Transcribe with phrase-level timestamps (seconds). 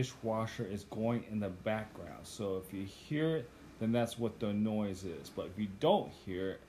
[0.00, 2.22] dishwasher is going in the background.
[2.22, 5.28] So if you hear it, then that's what the noise is.
[5.28, 6.60] But if you don't hear it,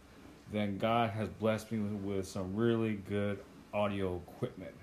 [0.52, 3.40] then God has blessed me with some really good
[3.74, 4.76] audio equipment.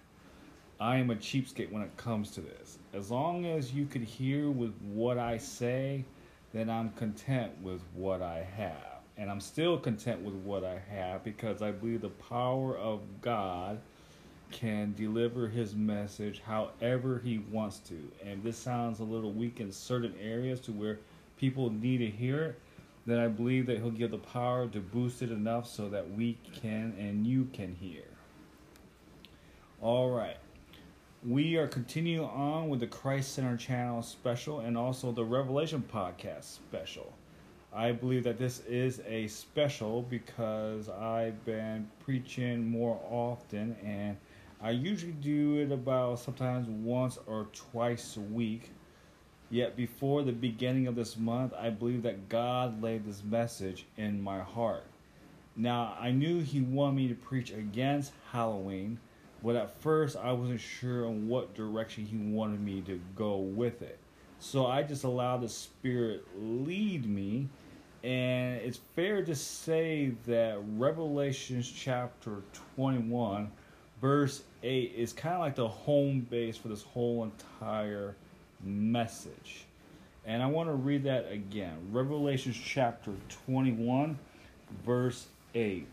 [0.80, 2.78] I am a cheapskate when it comes to this.
[2.94, 6.06] As long as you could hear with what I say,
[6.54, 9.02] then I'm content with what I have.
[9.18, 13.78] And I'm still content with what I have because I believe the power of God
[14.50, 17.96] can deliver his message however he wants to.
[18.24, 20.98] And this sounds a little weak in certain areas to where
[21.36, 22.60] people need to hear it,
[23.06, 26.36] then I believe that he'll give the power to boost it enough so that we
[26.60, 28.04] can and you can hear.
[29.80, 30.36] All right.
[31.26, 36.44] We are continuing on with the Christ Center channel special and also the Revelation podcast
[36.44, 37.12] special.
[37.72, 44.16] I believe that this is a special because I've been preaching more often and
[44.60, 48.70] I usually do it about sometimes once or twice a week.
[49.50, 54.20] Yet before the beginning of this month, I believe that God laid this message in
[54.20, 54.84] my heart.
[55.56, 58.98] Now, I knew He wanted me to preach against Halloween
[59.42, 63.82] but at first, I wasn't sure on what direction he wanted me to go with
[63.82, 63.98] it.
[64.40, 67.48] So I just allowed the Spirit lead me.
[68.02, 72.42] And it's fair to say that Revelations chapter
[72.76, 73.50] 21,
[74.00, 78.14] verse 8, is kind of like the home base for this whole entire
[78.62, 79.64] message.
[80.24, 81.76] And I want to read that again.
[81.90, 83.12] Revelations chapter
[83.46, 84.18] 21,
[84.84, 85.86] verse 8.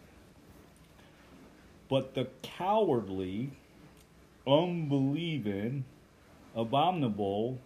[1.88, 3.52] But the cowardly,
[4.48, 5.86] unbelieving,
[6.56, 7.60] abominable,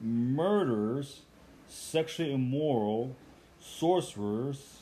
[0.00, 1.20] murderers,
[1.68, 3.14] sexually immoral,
[3.60, 4.80] sorcerers,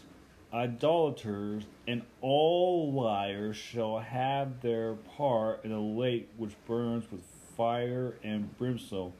[0.52, 7.22] idolaters, and all liars shall have their part in the lake which burns with
[7.56, 9.12] fire and brimstone,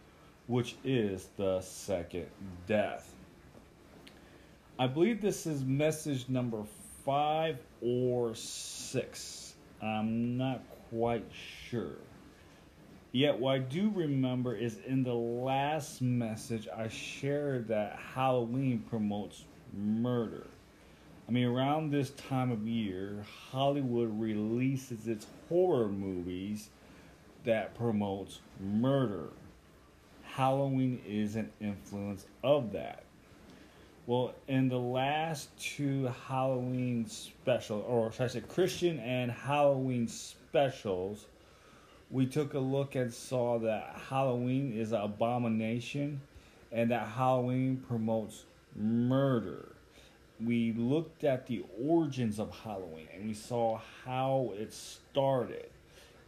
[0.47, 2.27] which is the second
[2.67, 3.13] death.
[4.79, 6.63] I believe this is message number
[7.05, 9.55] five or six.
[9.83, 11.25] I'm not quite
[11.69, 11.97] sure.
[13.13, 19.45] Yet, what I do remember is in the last message, I shared that Halloween promotes
[19.73, 20.47] murder.
[21.29, 26.71] I mean, around this time of year, Hollywood releases its horror movies
[27.45, 29.29] that promotes murder.
[30.23, 33.05] Halloween is an influence of that.
[34.07, 41.27] Well, in the last two Halloween special, or should I say Christian and Halloween specials,
[42.11, 46.23] we took a look and saw that Halloween is an abomination
[46.73, 48.45] and that Halloween promotes
[48.75, 49.75] murder.
[50.45, 55.71] We looked at the origins of Halloween and we saw how it started.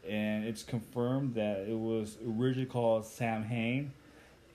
[0.09, 3.93] And it's confirmed that it was originally called Samhain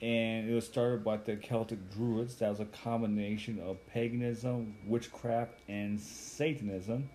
[0.02, 2.36] and it was started by the Celtic Druids.
[2.36, 7.08] That was a combination of paganism, witchcraft, and Satanism.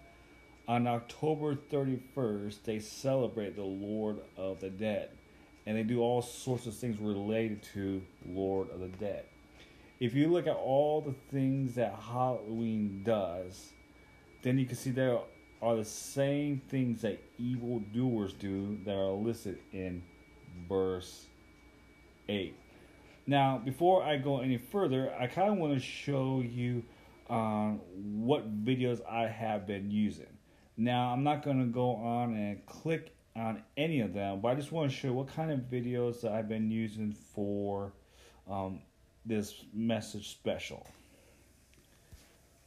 [0.68, 5.09] On October 31st, they celebrate the Lord of the Dead,
[5.66, 9.26] and they do all sorts of things related to Lord of the Dead.
[10.02, 13.72] If you look at all the things that Halloween does,
[14.42, 15.20] then you can see there
[15.62, 20.02] are the same things that evil doers do that are listed in
[20.68, 21.28] verse
[22.28, 22.56] 8.
[23.28, 26.84] Now, before I go any further, I kind of want to show you
[27.30, 30.36] um, what videos I have been using.
[30.78, 34.56] Now, I'm not going to go on and click on any of them, but I
[34.56, 37.94] just want to show what kind of videos I've been using for
[38.50, 38.80] um,
[39.26, 40.88] this message special.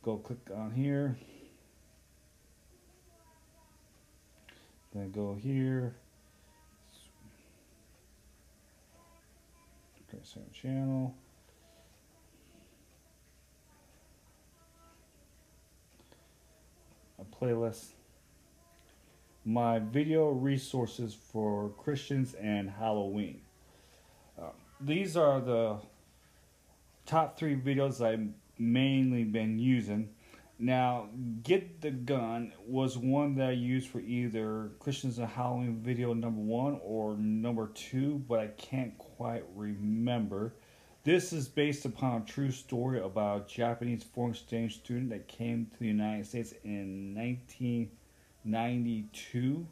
[0.02, 1.16] Go click on here.
[4.94, 5.96] Then go here.
[10.08, 11.14] Okay, same channel.
[17.18, 17.86] A playlist.
[19.44, 23.40] My video resources for Christians and Halloween.
[24.40, 24.50] Uh,
[24.80, 25.78] these are the
[27.06, 28.28] top three videos I've
[28.58, 30.10] mainly been using.
[30.58, 31.08] Now,
[31.42, 36.40] Get the Gun was one that I used for either Christians and Halloween video number
[36.40, 40.54] one or number two, but I can't quite remember.
[41.02, 45.66] This is based upon a true story about a Japanese foreign exchange student that came
[45.66, 49.66] to the United States in 1992.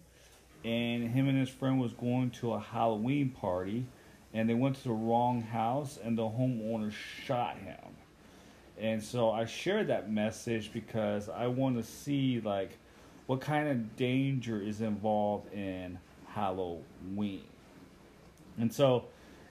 [0.64, 3.87] And him and his friend was going to a Halloween party,
[4.34, 6.93] and they went to the wrong house, and the homeowner
[7.25, 7.93] shot him
[8.82, 12.79] and so I shared that message because I want to see like
[13.26, 17.44] what kind of danger is involved in Halloween.
[18.58, 19.05] And so,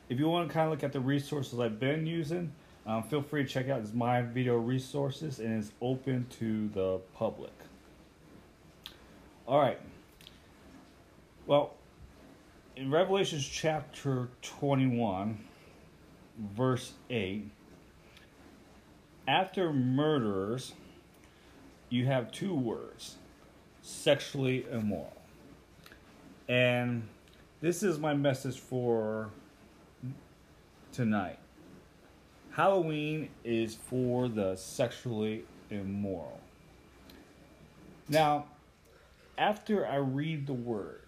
[0.09, 2.51] if you want to kind of look at the resources I've been using,
[2.85, 7.53] um, feel free to check out my video resources and it's open to the public.
[9.47, 9.79] All right.
[11.47, 11.73] Well,
[12.81, 15.37] in Revelations chapter 21,
[16.55, 17.47] verse 8,
[19.27, 20.73] after murderers,
[21.89, 23.17] you have two words
[23.83, 25.13] sexually immoral.
[26.49, 27.07] And
[27.61, 29.29] this is my message for
[30.91, 31.37] tonight.
[32.49, 36.39] Halloween is for the sexually immoral.
[38.09, 38.47] Now,
[39.37, 41.00] after I read the word,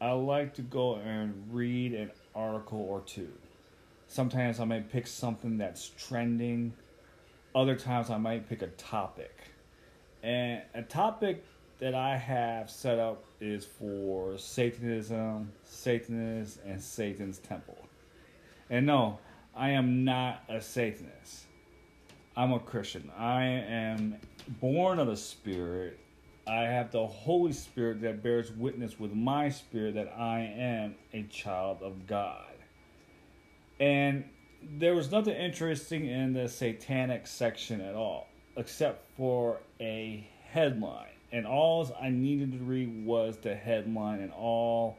[0.00, 3.32] I like to go and read an article or two.
[4.08, 6.74] Sometimes I might pick something that's trending.
[7.54, 9.32] Other times I might pick a topic.
[10.22, 11.44] And a topic
[11.78, 17.78] that I have set up is for Satanism, Satanists, and Satan's temple.
[18.68, 19.18] And no,
[19.54, 21.44] I am not a Satanist.
[22.36, 23.10] I'm a Christian.
[23.16, 24.16] I am
[24.60, 25.98] born of the Spirit.
[26.46, 31.24] I have the Holy Spirit that bears witness with my spirit that I am a
[31.24, 32.44] child of God.
[33.80, 34.24] And
[34.62, 41.46] there was nothing interesting in the satanic section at all, except for a headline and
[41.46, 44.96] all I needed to read was the headline, and all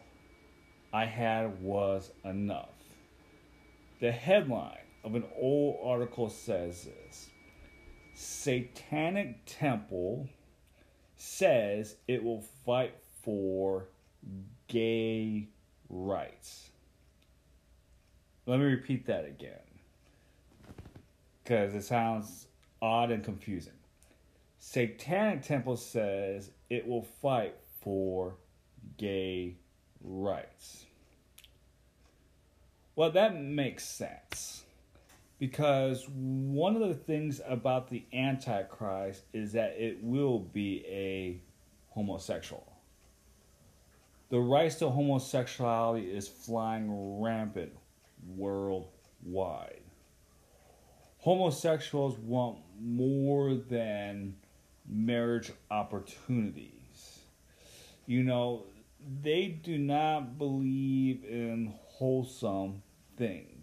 [0.93, 2.69] I had was enough.
[4.01, 7.29] The headline of an old article says this
[8.13, 10.27] Satanic Temple
[11.17, 13.87] says it will fight for
[14.67, 15.47] gay
[15.89, 16.69] rights.
[18.45, 19.59] Let me repeat that again
[21.43, 22.47] because it sounds
[22.81, 23.73] odd and confusing.
[24.59, 28.35] Satanic Temple says it will fight for
[28.97, 29.55] gay
[30.03, 30.85] rights.
[32.95, 34.63] Well, that makes sense.
[35.39, 41.42] Because one of the things about the Antichrist is that it will be a
[41.89, 42.74] homosexual.
[44.30, 47.72] The rights to homosexuality is flying rampant
[48.36, 49.81] worldwide.
[51.19, 54.36] Homosexuals want more than
[54.88, 57.19] marriage opportunities.
[58.06, 58.63] You know,
[59.22, 62.81] they do not believe in wholesome
[63.18, 63.56] things.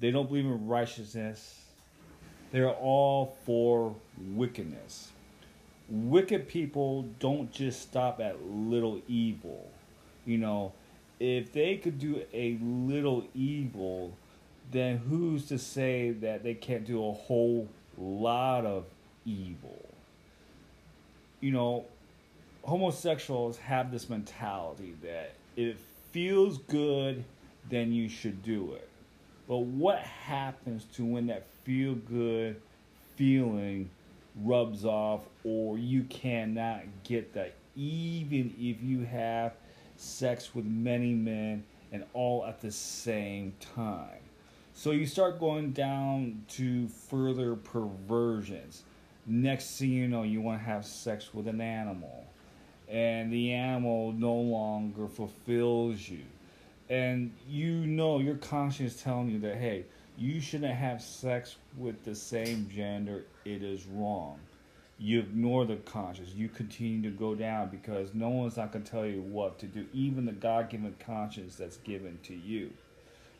[0.00, 1.62] They don't believe in righteousness.
[2.52, 5.10] They're all for wickedness.
[5.88, 9.70] Wicked people don't just stop at little evil.
[10.24, 10.72] You know,
[11.18, 14.14] if they could do a little evil,
[14.70, 18.84] then who's to say that they can't do a whole lot of
[19.24, 19.88] evil?
[21.40, 21.84] you know,
[22.62, 25.78] homosexuals have this mentality that if it
[26.12, 27.24] feels good,
[27.68, 28.87] then you should do it.
[29.48, 32.60] But what happens to when that feel good
[33.16, 33.88] feeling
[34.36, 39.54] rubs off or you cannot get that even if you have
[39.96, 44.20] sex with many men and all at the same time?
[44.74, 48.84] So you start going down to further perversions.
[49.26, 52.26] Next thing you know, you want to have sex with an animal,
[52.88, 56.22] and the animal no longer fulfills you,
[56.90, 59.84] and you know your conscience telling you that hey,
[60.16, 63.24] you shouldn't have sex with the same gender.
[63.44, 64.38] It is wrong.
[64.98, 66.30] You ignore the conscience.
[66.34, 69.66] You continue to go down because no one's not going to tell you what to
[69.66, 69.86] do.
[69.92, 72.72] Even the God given conscience that's given to you.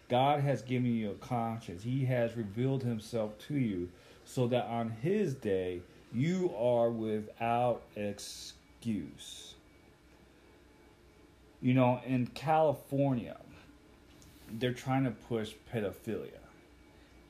[0.08, 1.82] God has given you a conscience.
[1.82, 3.88] He has revealed himself to you
[4.24, 5.80] so that on his day
[6.12, 9.47] you are without excuse.
[11.60, 13.36] You know, in California,
[14.52, 16.38] they're trying to push pedophilia.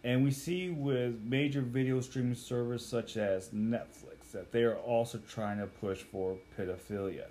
[0.05, 5.19] And we see with major video streaming services such as Netflix that they are also
[5.29, 7.27] trying to push for pedophilia.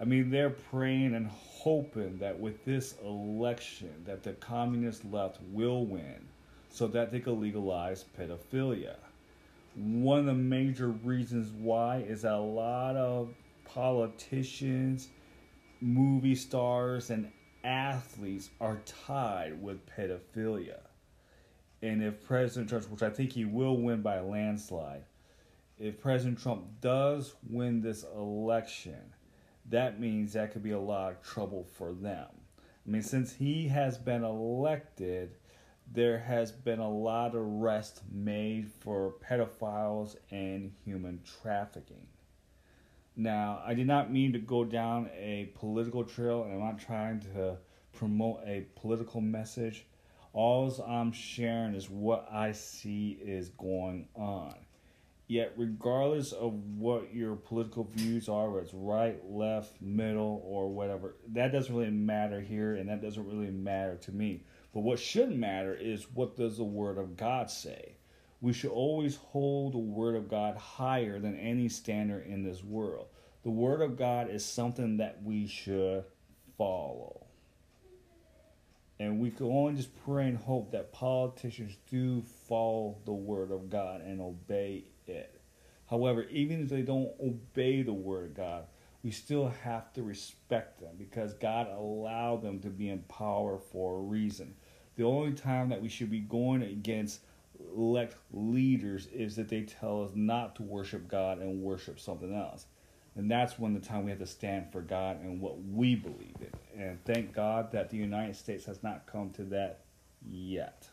[0.00, 5.86] I mean, they're praying and hoping that with this election that the communist left will
[5.86, 6.28] win
[6.70, 8.96] so that they can legalize pedophilia.
[9.74, 13.30] One of the major reasons why is that a lot of
[13.64, 15.08] politicians,
[15.80, 17.30] movie stars, and
[17.64, 20.80] athletes are tied with pedophilia.
[21.82, 25.04] And if President Trump, which I think he will win by a landslide,
[25.78, 29.14] if President Trump does win this election,
[29.70, 32.26] that means that could be a lot of trouble for them.
[32.86, 35.36] I mean, since he has been elected,
[35.92, 42.06] there has been a lot of arrests made for pedophiles and human trafficking.
[43.20, 47.18] Now, I did not mean to go down a political trail, and I'm not trying
[47.34, 47.56] to
[47.92, 49.86] promote a political message.
[50.32, 54.54] All I'm sharing is what I see is going on.
[55.26, 61.16] Yet, regardless of what your political views are, whether it's right, left, middle, or whatever,
[61.32, 64.44] that doesn't really matter here, and that doesn't really matter to me.
[64.72, 67.96] But what should matter is what does the Word of God say?
[68.40, 73.06] We should always hold the Word of God higher than any standard in this world.
[73.42, 76.04] The Word of God is something that we should
[76.56, 77.26] follow.
[79.00, 83.70] And we can only just pray and hope that politicians do follow the Word of
[83.70, 85.38] God and obey it.
[85.88, 88.64] However, even if they don't obey the word of God,
[89.02, 93.96] we still have to respect them because God allowed them to be in power for
[93.96, 94.54] a reason.
[94.96, 97.20] The only time that we should be going against
[97.76, 102.66] elect leaders is that they tell us not to worship God and worship something else.
[103.16, 106.36] And that's when the time we have to stand for God and what we believe
[106.40, 106.80] in.
[106.80, 109.80] And thank God that the United States has not come to that
[110.30, 110.88] yet.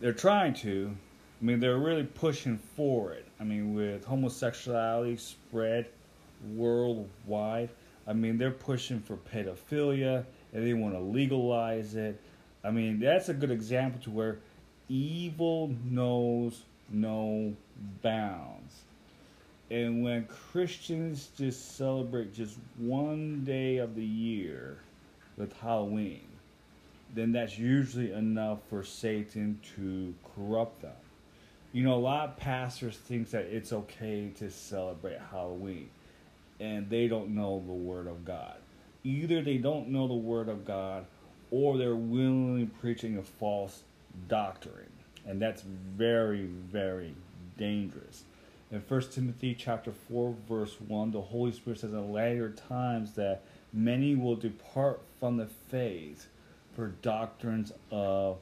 [0.00, 0.96] They're trying to,
[1.40, 3.26] I mean, they're really pushing for it.
[3.40, 5.88] I mean, with homosexuality spread
[6.54, 7.70] worldwide,
[8.06, 12.20] I mean, they're pushing for pedophilia and they want to legalize it.
[12.62, 14.38] I mean, that's a good example to where
[14.90, 17.54] evil knows no
[18.02, 18.82] bounds.
[19.70, 24.78] And when Christians just celebrate just one day of the year
[25.36, 26.26] with Halloween,
[27.14, 30.92] then that's usually enough for Satan to corrupt them.
[31.72, 35.88] You know, a lot of pastors think that it's okay to celebrate Halloween,
[36.58, 38.56] and they don't know the Word of God.
[39.04, 41.06] Either they don't know the Word of God,
[41.52, 43.82] or they're willingly preaching a false
[44.28, 44.92] doctrine,
[45.26, 47.14] and that's very, very
[47.56, 48.24] dangerous.
[48.70, 53.42] In 1 Timothy chapter 4, verse 1, the Holy Spirit says in later times that
[53.72, 56.26] many will depart from the faith
[56.74, 58.38] for doctrines of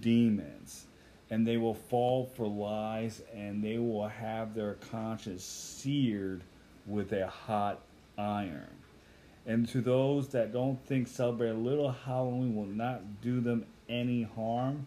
[0.00, 0.86] demons
[1.32, 6.42] and they will fall for lies and they will have their conscience seared
[6.86, 7.80] with a hot
[8.18, 8.68] iron.
[9.46, 14.24] And to those that don't think celebrating a little Halloween will not do them any
[14.24, 14.86] harm,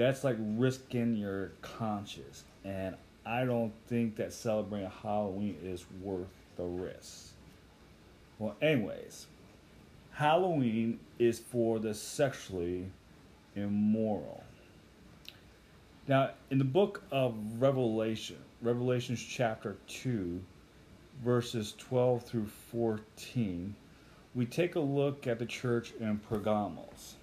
[0.00, 2.44] that's like risking your conscience.
[2.64, 2.94] And
[3.26, 7.32] I don't think that celebrating Halloween is worth the risk.
[8.38, 9.26] Well, anyways,
[10.12, 12.86] Halloween is for the sexually
[13.54, 14.42] immoral.
[16.08, 20.40] Now, in the book of Revelation, Revelations chapter 2,
[21.22, 23.74] verses 12 through 14,
[24.34, 27.16] we take a look at the church in Pergamos.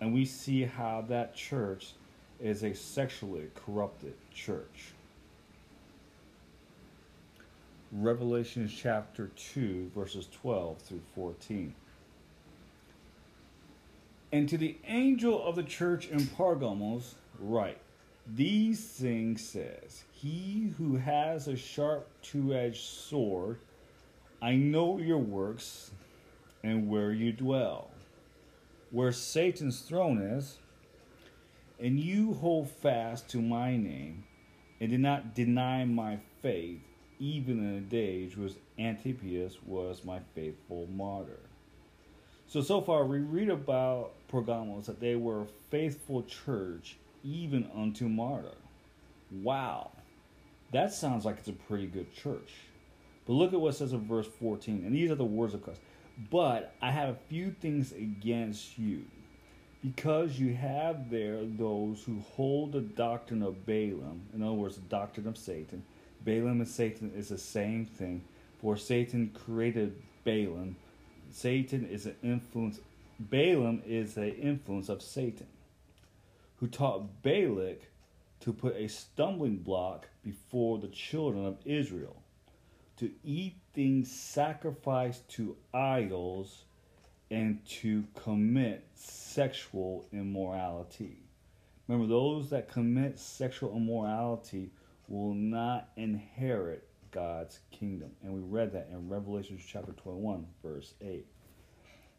[0.00, 1.92] And we see how that church
[2.40, 4.92] is a sexually corrupted church.
[7.90, 11.74] Revelation chapter 2, verses 12 through 14.
[14.30, 17.78] And to the angel of the church in Pergamos, write
[18.26, 23.58] These things says, He who has a sharp two edged sword,
[24.42, 25.90] I know your works
[26.62, 27.90] and where you dwell,
[28.90, 30.58] where Satan's throne is,
[31.78, 34.24] and you hold fast to my name,
[34.80, 36.80] and did not deny my faith,
[37.18, 41.40] even in the days which Antipas was my faithful martyr.
[42.46, 48.08] So, so far, we read about Pergamos that they were a faithful church even unto
[48.08, 48.56] martyr.
[49.30, 49.90] Wow.
[50.72, 52.54] That sounds like it's a pretty good church.
[53.26, 54.82] But look at what it says in verse 14.
[54.86, 55.80] And these are the words of Christ.
[56.30, 59.04] But I have a few things against you,
[59.82, 64.82] because you have there those who hold the doctrine of Balaam, in other words, the
[64.82, 65.84] doctrine of Satan.
[66.24, 68.24] Balaam and Satan is the same thing,
[68.60, 69.94] for Satan created
[70.24, 70.76] Balaam
[71.30, 72.80] Satan is an influence.
[73.20, 75.46] Balaam is an influence of Satan,
[76.56, 77.90] who taught Balak
[78.40, 82.22] to put a stumbling block before the children of Israel,
[82.96, 86.64] to eat things sacrificed to idols,
[87.30, 91.22] and to commit sexual immorality.
[91.86, 94.72] Remember, those that commit sexual immorality
[95.06, 98.10] will not inherit God's kingdom.
[98.24, 101.24] And we read that in Revelation chapter 21, verse 8.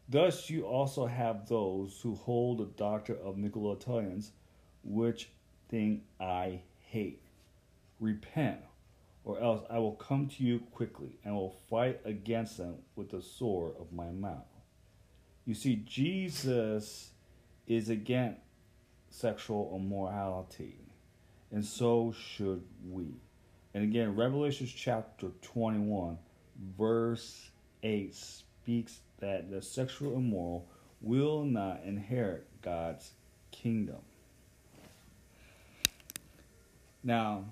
[0.08, 4.30] Thus you also have those who hold the doctrine of Nicolaitans,
[4.82, 5.28] which
[5.68, 7.20] thing I hate.
[8.00, 8.60] Repent,
[9.24, 13.22] or else I will come to you quickly and will fight against them with the
[13.22, 14.46] sword of my mouth.
[15.44, 17.10] You see, Jesus
[17.66, 18.40] is against
[19.10, 20.76] sexual immorality.
[21.52, 23.06] and so should we.
[23.74, 26.18] And again, Revelation chapter 21,
[26.78, 27.50] verse
[27.82, 30.68] 8 speaks that the sexual immoral
[31.00, 33.12] will not inherit God's
[33.50, 34.00] kingdom.
[37.02, 37.44] Now,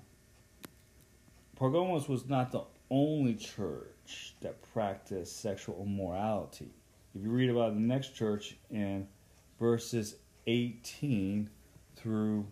[1.59, 6.71] Pergamos was not the only church that practiced sexual immorality.
[7.13, 9.09] If you read about the next church in
[9.59, 10.15] verses
[10.47, 11.49] 18
[11.97, 12.47] through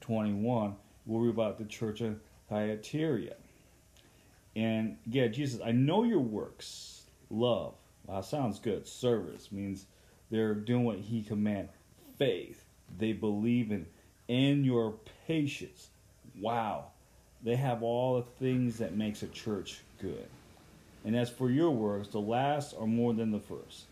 [0.00, 3.34] 21, we'll read about the church of Thyatira.
[4.54, 7.74] And yeah, Jesus, I know your works, love.
[8.06, 8.88] Wow, sounds good.
[8.88, 9.84] Service means
[10.30, 11.68] they're doing what he command.
[12.16, 12.64] Faith,
[12.96, 13.84] they believe in,
[14.30, 14.94] and your
[15.26, 15.90] patience.
[16.40, 16.86] Wow,
[17.46, 20.26] they have all the things that makes a church good.
[21.04, 23.84] And as for your works, the last are more than the first.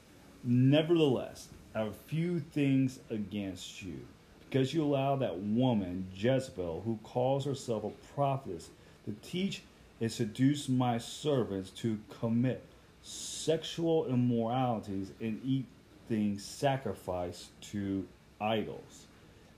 [0.43, 4.01] Nevertheless, I have a few things against you,
[4.41, 8.71] because you allow that woman, Jezebel, who calls herself a prophetess,
[9.05, 9.63] to teach
[10.01, 12.65] and seduce my servants to commit
[13.03, 15.67] sexual immoralities and eat
[16.09, 18.05] things sacrificed to
[18.41, 19.07] idols.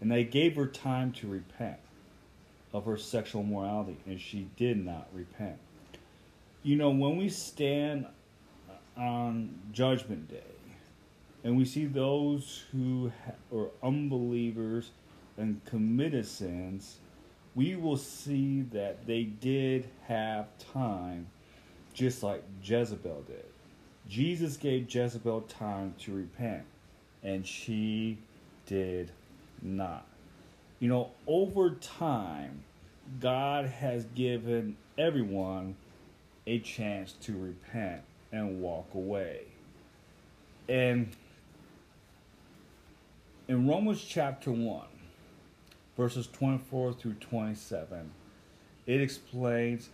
[0.02, 1.78] And they gave her time to repent
[2.76, 5.56] of her sexual morality, and she did not repent.
[6.62, 8.06] You know, when we stand
[8.98, 10.42] on Judgment Day
[11.42, 13.10] and we see those who
[13.54, 14.90] are unbelievers
[15.38, 16.98] and committed sins,
[17.54, 21.28] we will see that they did have time,
[21.94, 23.44] just like Jezebel did.
[24.06, 26.64] Jesus gave Jezebel time to repent,
[27.22, 28.18] and she
[28.66, 29.10] did
[29.62, 30.06] not.
[30.78, 32.62] You know, over time,
[33.20, 35.76] God has given everyone
[36.46, 39.42] a chance to repent and walk away.
[40.68, 41.08] And
[43.48, 44.86] in Romans chapter 1,
[45.96, 48.10] verses 24 through 27,
[48.86, 49.88] it explains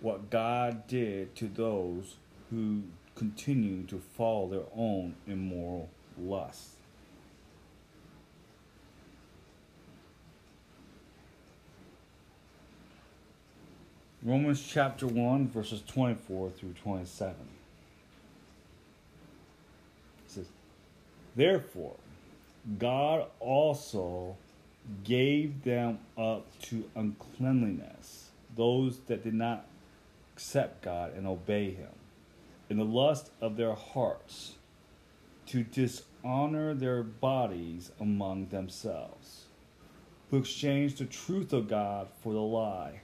[0.00, 2.16] what God did to those
[2.50, 2.82] who
[3.14, 6.75] continue to follow their own immoral lusts.
[14.26, 17.32] Romans chapter 1, verses 24 through 27.
[17.36, 17.38] It
[20.26, 20.46] says,
[21.36, 21.94] Therefore,
[22.76, 24.36] God also
[25.04, 29.64] gave them up to uncleanliness, those that did not
[30.34, 31.94] accept God and obey Him,
[32.68, 34.54] in the lust of their hearts,
[35.46, 39.44] to dishonor their bodies among themselves,
[40.32, 43.02] who exchanged the truth of God for the lie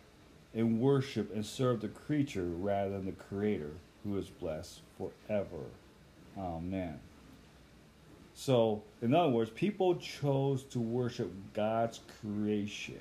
[0.55, 3.71] and worship and serve the creature rather than the Creator,
[4.05, 5.65] who is blessed forever.
[6.39, 6.99] Amen.
[8.35, 13.01] So, in other words, people chose to worship God's creation.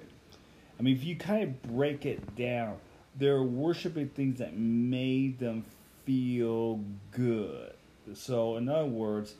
[0.79, 2.77] I mean, if you kind of break it down,
[3.17, 5.65] they're worshiping things that made them
[6.05, 6.79] feel
[7.11, 7.73] good.
[8.13, 9.35] So, in other words,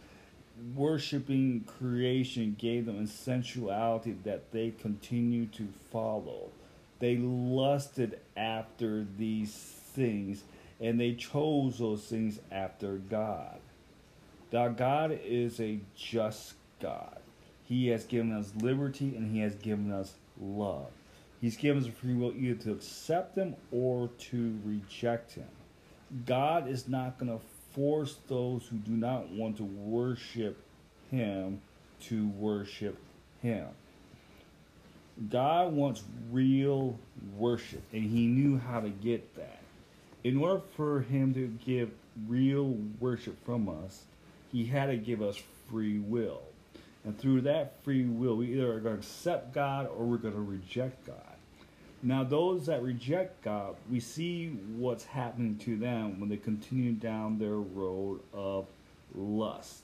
[0.76, 6.50] worshiping creation gave them a sensuality that they continue to follow.
[7.02, 10.44] They lusted after these things
[10.80, 13.60] and they chose those things after God.
[14.54, 17.18] Now, God is a just God.
[17.64, 20.88] He has given us liberty and He has given us love.
[21.42, 25.48] He's given us free will either to accept Him or to reject Him.
[26.28, 30.62] God is not going to force those who do not want to worship
[31.10, 31.62] Him
[32.02, 32.98] to worship
[33.42, 33.68] Him.
[35.30, 36.97] God wants real
[37.38, 39.60] worship, and He knew how to get that.
[40.24, 41.91] In order for Him to give
[42.28, 44.04] real worship from us,
[44.52, 45.38] He had to give us
[45.69, 46.41] free will.
[47.04, 50.36] And through that free will, we either are going to accept God or we're going
[50.36, 51.17] to reject God.
[52.04, 57.38] Now, those that reject God, we see what's happening to them when they continue down
[57.38, 58.65] their road of
[59.13, 59.84] lust.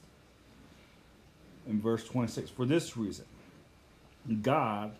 [1.67, 3.25] In verse 26, for this reason,
[4.41, 4.93] God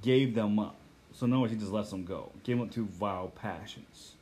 [0.00, 0.76] gave them up.
[1.14, 4.12] So, words, he just lets them go, gave up to vile passions.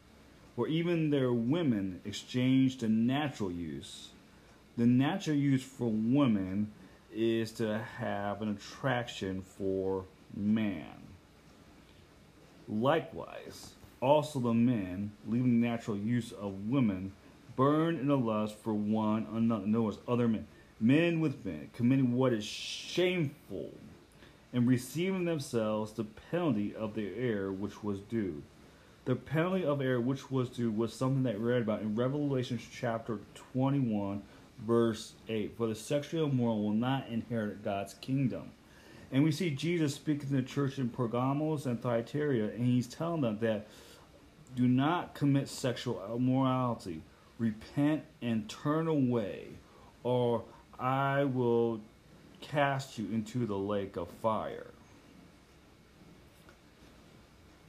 [0.57, 4.09] Or even their women exchanged the natural use.
[4.77, 6.73] The natural use for women
[7.13, 10.97] is to have an attraction for man.
[12.69, 13.71] Likewise,
[14.01, 17.13] also the men, leaving the natural use of women,
[17.57, 19.81] burn in a lust for one another.
[19.81, 20.47] Words, other men.
[20.81, 23.71] Men with men, committing what is shameful
[24.53, 28.43] and receiving themselves the penalty of their error which was due.
[29.05, 32.61] The penalty of error which was due was something that we read about in Revelation
[32.73, 33.19] chapter
[33.53, 34.23] 21,
[34.67, 35.57] verse 8.
[35.57, 38.51] For the sexually immoral will not inherit God's kingdom.
[39.13, 43.23] And we see Jesus speaking to the church in Pergamos and Thyatira, and he's telling
[43.23, 43.67] them that
[44.55, 47.03] do not commit sexual immorality.
[47.39, 49.49] Repent and turn away,
[50.03, 50.45] or
[50.79, 51.81] I will
[52.41, 54.67] cast you into the lake of fire.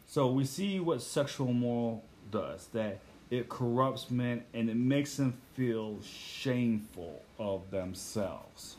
[0.08, 5.34] So we see what sexual immoral does that it corrupts men and it makes them
[5.56, 8.76] feel shameful of themselves.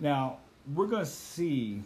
[0.00, 0.38] Now,
[0.74, 1.82] we're going to see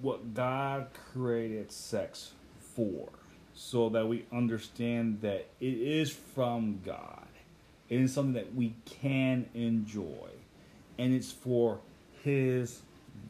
[0.00, 2.32] what God created sex
[2.74, 3.08] for
[3.54, 7.23] so that we understand that it is from God.
[7.88, 10.30] It is something that we can enjoy,
[10.98, 11.80] and it's for
[12.22, 12.80] His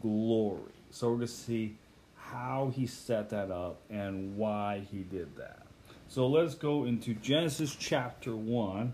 [0.01, 0.61] glory.
[0.91, 1.77] So we're going to see
[2.17, 5.67] how He set that up and why He did that.
[6.09, 8.93] So let's go into Genesis chapter 1.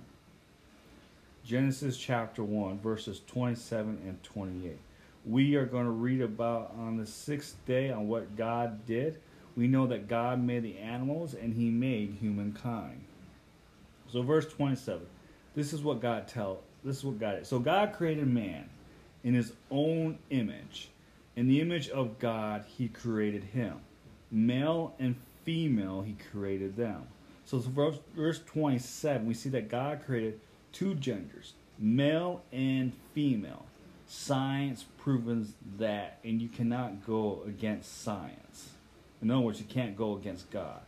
[1.44, 4.78] Genesis chapter 1, verses 27 and 28.
[5.26, 9.18] We are going to read about on the sixth day on what God did.
[9.56, 13.04] We know that God made the animals and he made humankind.
[14.12, 15.02] So verse 27.
[15.54, 17.48] This is what God tell this is what God is.
[17.48, 18.68] So God created man
[19.22, 20.88] in his own image.
[21.36, 23.80] In the image of God he created him.
[24.30, 27.06] Male and female he created them.
[27.44, 30.40] So verse, verse 27 we see that God created
[30.72, 33.66] two genders, male and female.
[34.06, 38.70] Science proves that, and you cannot go against science.
[39.22, 40.80] In other words, you can't go against God.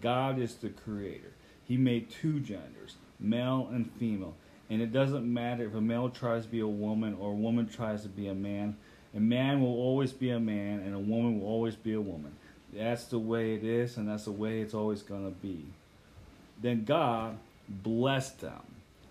[0.00, 1.32] God is the creator.
[1.64, 4.34] He made two genders, male and female.
[4.68, 7.68] And it doesn't matter if a male tries to be a woman or a woman
[7.68, 8.76] tries to be a man.
[9.14, 12.32] A man will always be a man, and a woman will always be a woman.
[12.72, 15.64] That's the way it is, and that's the way it's always going to be.
[16.62, 17.36] Then God
[17.68, 18.62] blessed them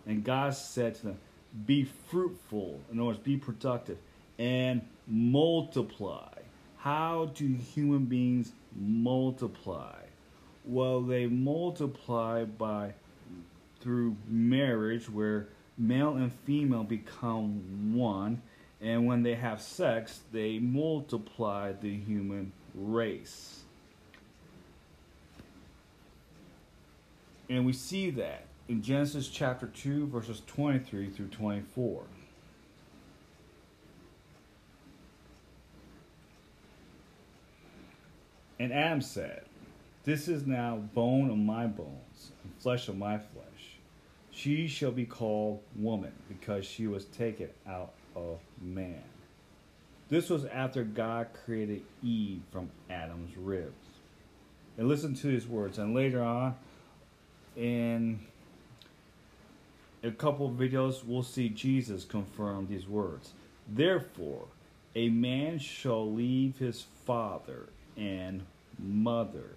[0.10, 1.20] and God said to them,
[1.66, 4.00] Be fruitful, in other words, be productive,
[4.40, 6.34] and multiply.
[6.78, 9.98] How do human beings multiply?
[10.66, 12.94] Well, they multiply by
[13.82, 18.42] through marriage, where male and female become one,
[18.82, 23.62] and when they have sex, they multiply the human race.
[27.50, 32.04] And we see that in Genesis chapter 2, verses 23 through 24.
[38.60, 39.46] And Adam said,
[40.04, 43.49] This is now bone of my bones and flesh of my flesh.
[44.40, 49.04] She shall be called woman because she was taken out of man.
[50.08, 53.74] This was after God created Eve from Adam's ribs.
[54.78, 55.78] And listen to his words.
[55.78, 56.56] And later on,
[57.58, 58.22] in
[60.04, 63.34] a couple of videos, we'll see Jesus confirm these words.
[63.68, 64.46] Therefore,
[64.96, 68.44] a man shall leave his father and
[68.82, 69.50] mother.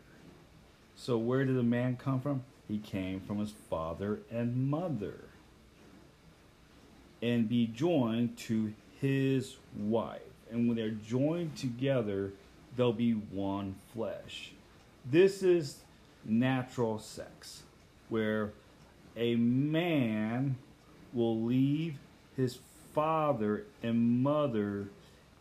[0.96, 2.42] So, where did the man come from?
[2.72, 5.24] He came from his father and mother.
[7.20, 10.22] And be joined to his wife.
[10.50, 12.32] And when they're joined together,
[12.74, 14.52] they'll be one flesh.
[15.04, 15.80] This is
[16.24, 17.62] natural sex,
[18.08, 18.52] where
[19.18, 20.56] a man
[21.12, 21.98] will leave
[22.38, 22.58] his
[22.94, 24.88] father and mother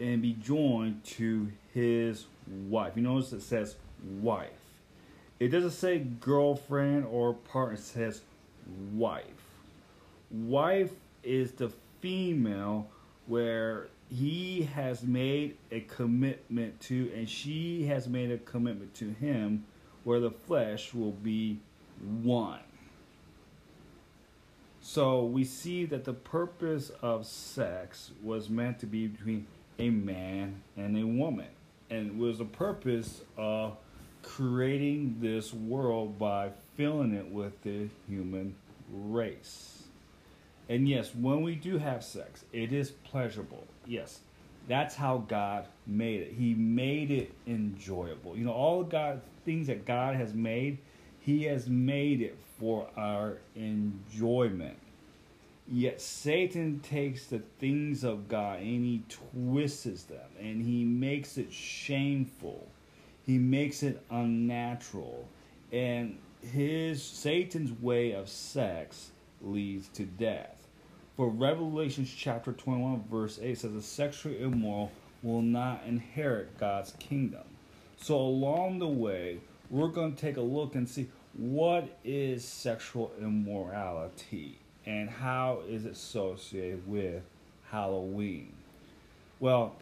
[0.02, 2.26] and be joined to his
[2.68, 2.92] wife.
[2.98, 3.78] You notice it says
[4.20, 4.50] wife.
[5.42, 8.22] It doesn't say girlfriend or partner, it says
[8.94, 9.26] wife.
[10.30, 10.92] Wife
[11.24, 12.88] is the female
[13.26, 19.66] where he has made a commitment to, and she has made a commitment to him,
[20.04, 21.58] where the flesh will be
[22.22, 22.60] one.
[24.80, 29.48] So we see that the purpose of sex was meant to be between
[29.80, 31.48] a man and a woman.
[31.90, 33.76] And was the purpose of
[34.24, 38.56] creating this world by filling it with the human
[38.92, 39.84] race.
[40.70, 43.66] And yes, when we do have sex, it is pleasurable.
[43.86, 44.20] Yes,
[44.68, 46.34] that's how God made it.
[46.34, 48.38] He made it enjoyable.
[48.38, 50.78] You know, all God things that God has made,
[51.20, 54.78] He has made it for our enjoyment.
[55.68, 61.52] Yet Satan takes the things of God and he twists them and he makes it
[61.54, 62.68] shameful.
[63.26, 65.28] He makes it unnatural.
[65.72, 70.68] And his Satan's way of sex leads to death.
[71.18, 77.44] For Revelation chapter 21 verse 8 says the sexually immoral will not inherit God's kingdom.
[77.98, 83.12] So along the way, we're going to take a look and see what is sexual
[83.20, 87.22] immorality and how is it associated with
[87.70, 88.54] Halloween.
[89.40, 89.76] Well,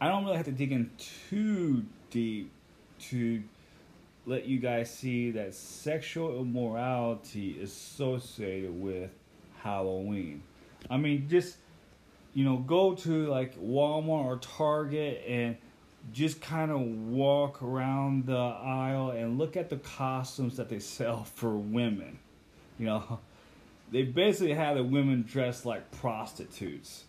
[0.00, 0.90] I don't really have to dig in
[1.28, 2.50] too deep
[3.00, 3.42] to
[4.26, 9.10] let you guys see that sexual immorality is associated with
[9.62, 10.42] Halloween.
[10.90, 11.56] I mean, just
[12.34, 15.56] you know, go to like Walmart or Target and
[16.12, 21.24] just kind of walk around the aisle and look at the costumes that they sell
[21.24, 22.18] for women.
[22.78, 23.18] You know,
[23.90, 27.04] they basically have the women dressed like prostitutes.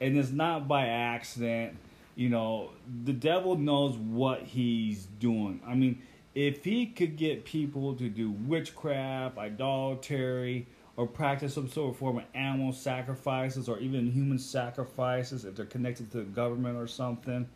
[0.00, 1.76] And it's not by accident.
[2.14, 2.70] You know,
[3.04, 5.60] the devil knows what he's doing.
[5.66, 6.02] I mean,
[6.34, 12.18] if he could get people to do witchcraft, idolatry, or practice some sort of form
[12.18, 17.48] of animal sacrifices or even human sacrifices if they're connected to the government or something,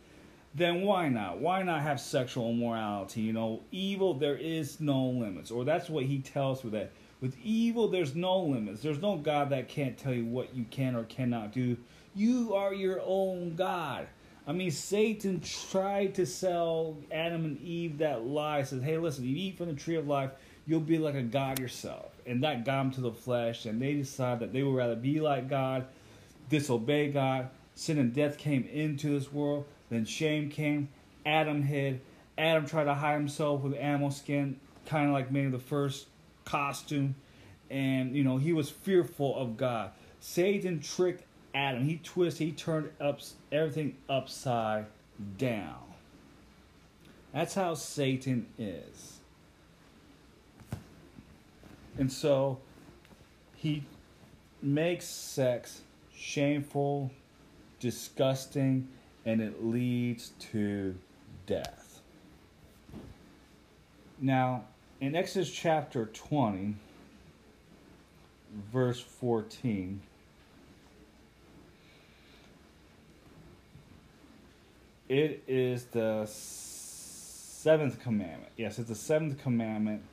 [0.55, 1.39] then why not?
[1.39, 3.21] Why not have sexual immorality?
[3.21, 5.51] You know, evil, there is no limits.
[5.51, 6.91] Or that's what he tells with that
[7.21, 8.81] with evil, there's no limits.
[8.81, 11.77] There's no God that can't tell you what you can or cannot do.
[12.15, 14.07] You are your own God.
[14.47, 18.63] I mean, Satan tried to sell Adam and Eve that lie.
[18.63, 20.31] Says, hey, listen, you eat from the tree of life,
[20.65, 22.13] you'll be like a God yourself.
[22.25, 25.19] And that got them to the flesh, and they decided that they would rather be
[25.19, 25.85] like God,
[26.49, 27.49] disobey God.
[27.75, 29.65] Sin and death came into this world.
[29.89, 30.89] Then shame came.
[31.25, 31.99] Adam hid.
[32.37, 36.07] Adam tried to hide himself with animal skin, kind of like made the first
[36.45, 37.15] costume.
[37.69, 39.91] And, you know, he was fearful of God.
[40.19, 41.23] Satan tricked
[41.57, 41.83] Adam.
[41.83, 43.19] He twisted, he turned up
[43.51, 44.85] everything upside
[45.39, 45.81] down.
[47.33, 49.19] That's how Satan is.
[51.97, 52.59] And so
[53.55, 53.83] he
[54.61, 55.81] makes sex
[56.15, 57.09] shameful,
[57.79, 58.87] disgusting,
[59.25, 60.95] and it leads to
[61.47, 62.01] death.
[64.19, 64.65] Now,
[65.01, 66.75] in Exodus chapter 20,
[68.71, 70.01] verse 14,
[75.09, 78.51] it is the seventh commandment.
[78.57, 80.03] Yes, it's the seventh commandment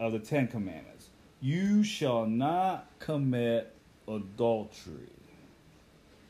[0.00, 1.08] of the Ten Commandments.
[1.40, 3.72] You shall not commit
[4.08, 5.10] adultery.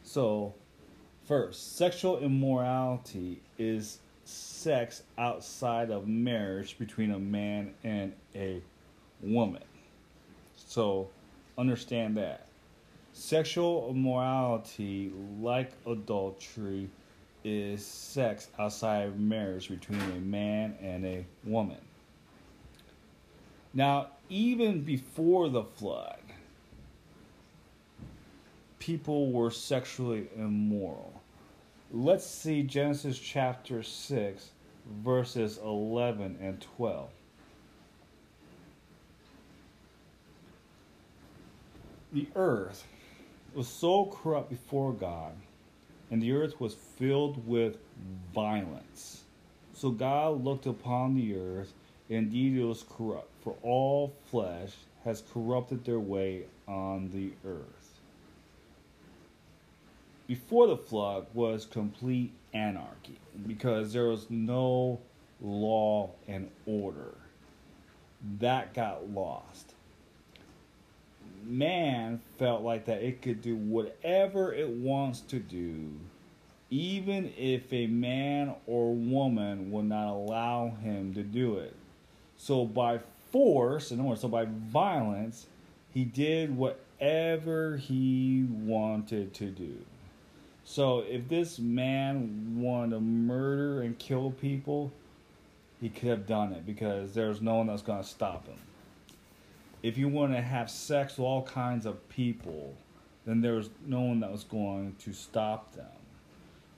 [0.02, 0.54] So,
[1.24, 8.60] first, sexual immorality is sex outside of marriage between a man and a
[9.20, 9.62] woman.
[10.56, 11.08] So,
[11.58, 12.46] understand that.
[13.12, 16.88] Sexual immorality, like adultery,
[17.46, 21.78] is sex outside of marriage between a man and a woman.
[23.72, 26.18] Now, even before the flood,
[28.80, 31.22] people were sexually immoral.
[31.92, 34.50] Let's see Genesis chapter 6,
[35.04, 37.08] verses 11 and 12.
[42.12, 42.84] The earth
[43.54, 45.32] was so corrupt before God,
[46.10, 47.78] and the earth was filled with
[48.34, 49.24] violence.
[49.74, 51.72] So God looked upon the earth
[52.08, 54.72] and Indeed, it was corrupt, for all flesh
[55.04, 58.00] has corrupted their way on the earth.
[60.26, 65.00] Before the flood was complete anarchy because there was no
[65.40, 67.14] law and order.
[68.38, 69.74] That got lost.
[71.46, 75.92] Man felt like that it could do whatever it wants to do,
[76.70, 81.74] even if a man or woman would not allow him to do it.
[82.36, 85.46] So by force, in words, so by violence,
[85.92, 89.76] he did whatever he wanted to do.
[90.64, 94.90] So if this man wanted to murder and kill people,
[95.80, 98.58] he could have done it because there's no one that's going to stop him.
[99.86, 102.74] If you want to have sex with all kinds of people,
[103.24, 105.86] then there's no one that was going to stop them.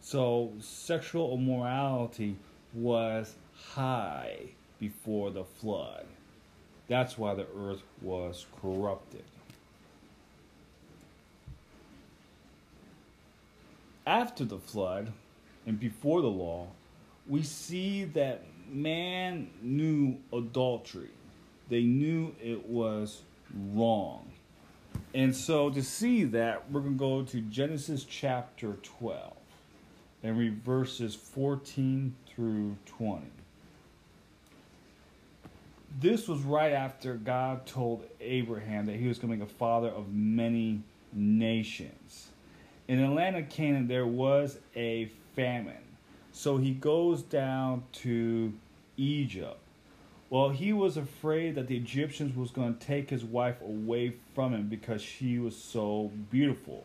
[0.02, 2.36] So sexual immorality
[2.74, 6.04] was high before the flood.
[6.86, 9.24] That's why the earth was corrupted.
[14.06, 15.14] After the flood
[15.64, 16.66] and before the law,
[17.26, 21.08] we see that man knew adultery.
[21.68, 23.22] They knew it was
[23.72, 24.30] wrong.
[25.14, 29.32] And so to see that, we're going to go to Genesis chapter 12
[30.22, 33.30] and read verses 14 through 20
[36.00, 39.88] this was right after God told Abraham that he was going to make a father
[39.88, 42.28] of many nations.
[42.86, 45.74] In the land of Canaan, there was a famine.
[46.32, 48.52] So he goes down to
[48.96, 49.58] Egypt.
[50.30, 54.52] Well, he was afraid that the Egyptians was going to take his wife away from
[54.52, 56.84] him because she was so beautiful.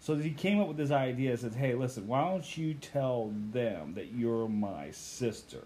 [0.00, 3.32] So he came up with this idea and said, Hey, listen, why don't you tell
[3.52, 5.64] them that you're my sister?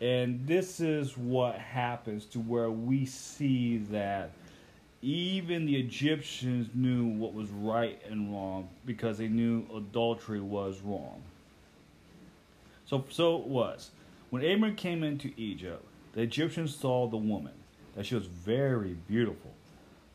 [0.00, 4.30] And this is what happens to where we see that
[5.02, 11.22] even the Egyptians knew what was right and wrong because they knew adultery was wrong.
[12.86, 13.90] So, so it was.
[14.30, 17.52] When Abram came into Egypt, the Egyptians saw the woman,
[17.94, 19.52] that she was very beautiful.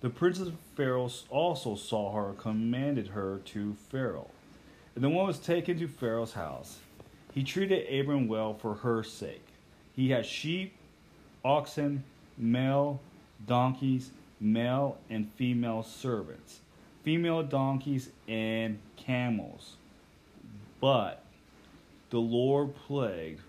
[0.02, 4.30] The princess of Pharaoh also saw her and commanded her to Pharaoh.
[4.94, 6.80] And the woman was taken to Pharaoh's house.
[7.34, 9.46] He treated Abram well for her sake.
[9.94, 10.76] He had sheep,
[11.44, 12.04] oxen,
[12.38, 13.02] male,
[13.46, 16.60] donkeys, male and female servants,
[17.04, 19.76] female donkeys, and camels.
[20.80, 21.24] But
[22.10, 23.42] the Lord plagued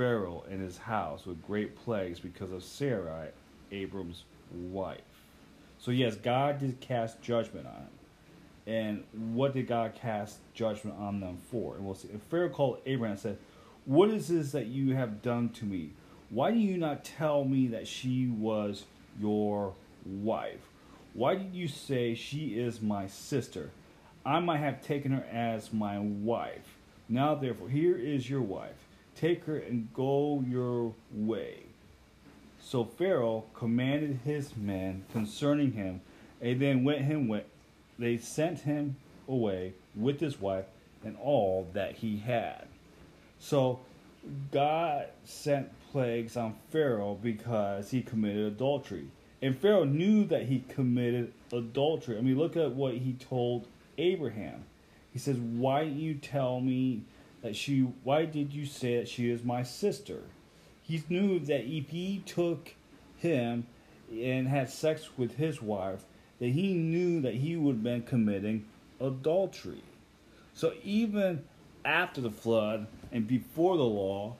[0.00, 3.28] Pharaoh and his house with great plagues because of Sarai,
[3.70, 5.02] Abram's wife.
[5.78, 9.04] So, yes, God did cast judgment on him.
[9.14, 11.76] And what did God cast judgment on them for?
[11.76, 12.08] And we'll see.
[12.08, 13.36] And Pharaoh called Abraham and said,
[13.84, 15.90] What is this that you have done to me?
[16.30, 18.86] Why do you not tell me that she was
[19.20, 19.74] your
[20.06, 20.62] wife?
[21.12, 23.68] Why did you say she is my sister?
[24.24, 26.74] I might have taken her as my wife.
[27.06, 28.86] Now, therefore, here is your wife.
[29.16, 31.64] Take her and go your way.
[32.60, 36.00] So Pharaoh commanded his men concerning him,
[36.40, 37.46] and then went him went.
[37.98, 38.96] They sent him
[39.28, 40.66] away with his wife
[41.04, 42.66] and all that he had.
[43.38, 43.80] So
[44.50, 49.08] God sent plagues on Pharaoh because he committed adultery.
[49.42, 52.18] And Pharaoh knew that he committed adultery.
[52.18, 54.64] I mean, look at what he told Abraham.
[55.12, 57.02] He says, Why didn't you tell me
[57.42, 60.20] that she, why did you say that she is my sister?
[60.82, 62.74] He knew that if he took
[63.16, 63.66] him
[64.10, 66.04] and had sex with his wife,
[66.38, 68.64] that he knew that he would have been committing
[69.00, 69.82] adultery.
[70.54, 71.44] So even
[71.84, 74.36] after the flood and before the law,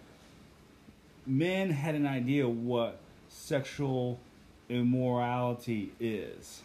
[1.27, 4.19] men had an idea what sexual
[4.69, 6.63] immorality is.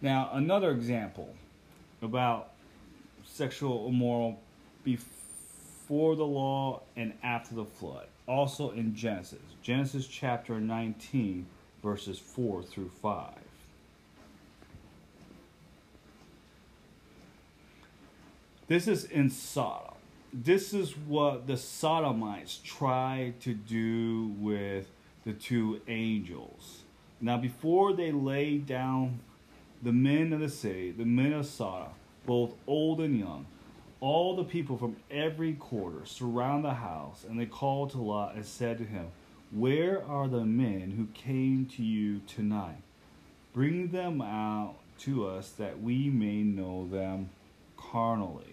[0.00, 1.34] Now, another example
[2.02, 2.52] about
[3.38, 4.40] sexual immoral
[4.82, 9.38] before the law and after the flood, also in Genesis.
[9.62, 11.46] Genesis chapter 19,
[11.82, 13.32] verses 4 through 5.
[18.66, 19.94] This is in Sodom.
[20.32, 24.90] This is what the Sodomites tried to do with
[25.24, 26.82] the two angels.
[27.20, 29.20] Now, before they laid down
[29.82, 31.92] the men of the city, the men of Sodom,
[32.28, 33.46] both old and young,
[34.00, 38.44] all the people from every quarter surround the house, and they called to Lot and
[38.44, 39.06] said to him,
[39.50, 42.82] Where are the men who came to you tonight?
[43.54, 47.30] Bring them out to us that we may know them
[47.78, 48.44] carnally.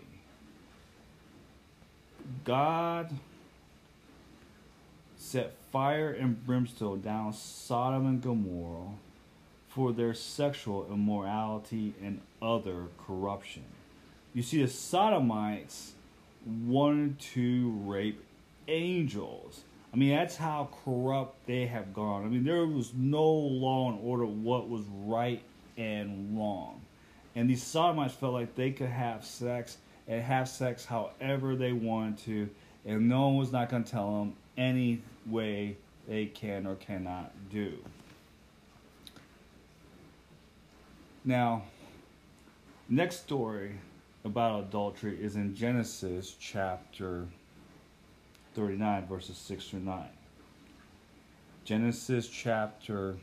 [2.45, 3.11] God
[5.17, 8.93] set fire and brimstone down Sodom and Gomorrah
[9.75, 13.65] for their sexual immorality and other corruption.
[14.33, 15.91] You see, the Sodomites
[16.45, 18.23] wanted to rape
[18.69, 19.65] angels.
[19.93, 22.23] I mean, that's how corrupt they have gone.
[22.23, 25.43] I mean, there was no law and order what was right
[25.75, 26.79] and wrong.
[27.35, 32.17] And these Sodomites felt like they could have sex and have sex however they wanted
[32.19, 32.49] to,
[32.85, 35.75] and no one was not going to tell them any way
[36.07, 37.77] they can or cannot do.
[41.27, 41.63] Now,
[42.87, 43.71] next story
[44.23, 47.25] about adultery is in Genesis chapter
[48.53, 50.05] 39, verses 6 through 9.
[51.63, 53.15] Genesis chapter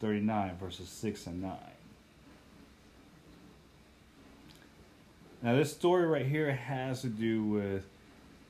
[0.00, 1.52] 39, verses 6 and 9.
[5.42, 7.84] Now, this story right here has to do with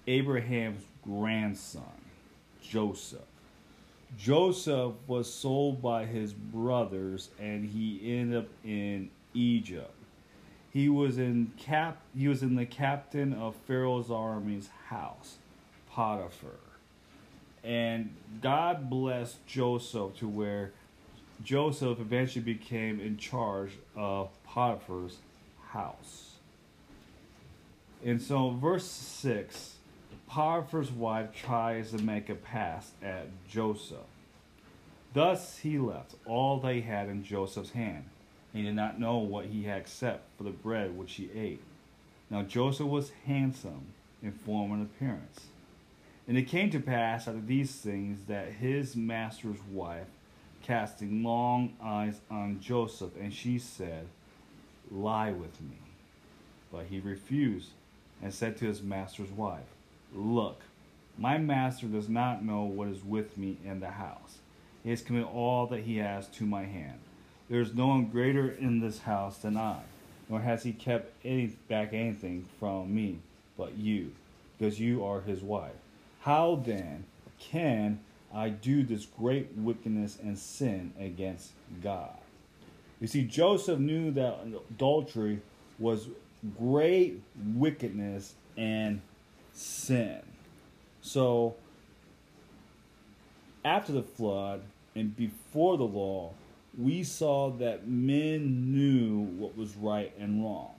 [0.06, 1.82] Abraham's grandson,
[2.62, 3.18] Joseph.
[4.16, 9.92] Joseph was sold by his brothers and he ended up in Egypt.
[10.72, 15.36] He was in cap he was in the captain of Pharaoh's army's house,
[15.90, 16.50] Potiphar.
[17.64, 20.72] And God blessed Joseph to where
[21.42, 25.18] Joseph eventually became in charge of Potiphar's
[25.68, 26.36] house.
[28.04, 29.75] And so verse 6
[30.28, 33.98] Potiphar's wife tries to make a pass at Joseph.
[35.14, 38.04] Thus he left all they had in Joseph's hand.
[38.52, 41.62] He did not know what he had except for the bread which he ate.
[42.28, 43.86] Now Joseph was handsome
[44.22, 45.46] in form and appearance.
[46.28, 50.08] And it came to pass after these things that his master's wife,
[50.62, 54.08] casting long eyes on Joseph, and she said,
[54.90, 55.78] Lie with me.
[56.72, 57.70] But he refused
[58.20, 59.75] and said to his master's wife,
[60.14, 60.62] Look,
[61.18, 64.38] my master does not know what is with me in the house.
[64.82, 66.98] He has committed all that he has to my hand.
[67.48, 69.80] There is no one greater in this house than I,
[70.28, 73.18] nor has he kept any, back anything from me
[73.56, 74.12] but you,
[74.58, 75.72] because you are his wife.
[76.20, 77.04] How then
[77.38, 78.00] can
[78.34, 81.52] I do this great wickedness and sin against
[81.82, 82.18] God?
[83.00, 84.40] You see, Joseph knew that
[84.70, 85.40] adultery
[85.78, 86.08] was
[86.58, 87.22] great
[87.54, 89.00] wickedness and
[89.56, 90.20] sin.
[91.02, 91.56] So,
[93.64, 94.62] after the flood
[94.94, 96.32] and before the law,
[96.78, 100.74] we saw that men knew what was right and wrong.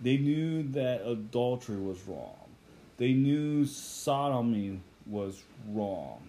[0.00, 2.36] They knew that adultery was wrong.
[2.96, 6.20] They knew sodomy was wrong.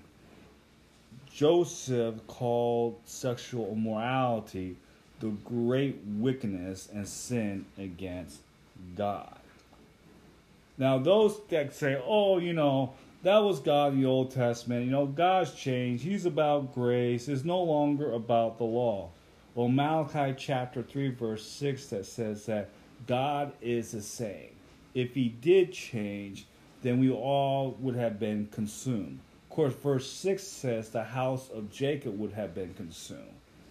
[1.34, 4.76] Joseph called sexual immorality
[5.20, 8.40] the great wickedness and sin against
[8.96, 9.37] God.
[10.78, 14.92] Now, those that say, oh, you know, that was God in the Old Testament, you
[14.92, 16.04] know, God's changed.
[16.04, 17.28] He's about grace.
[17.28, 19.10] It's no longer about the law.
[19.56, 22.70] Well, Malachi chapter 3, verse 6 that says that
[23.08, 24.52] God is the same.
[24.94, 26.46] If he did change,
[26.84, 29.20] then we all would have been consumed.
[29.50, 33.24] Of course, verse 6 says the house of Jacob would have been consumed.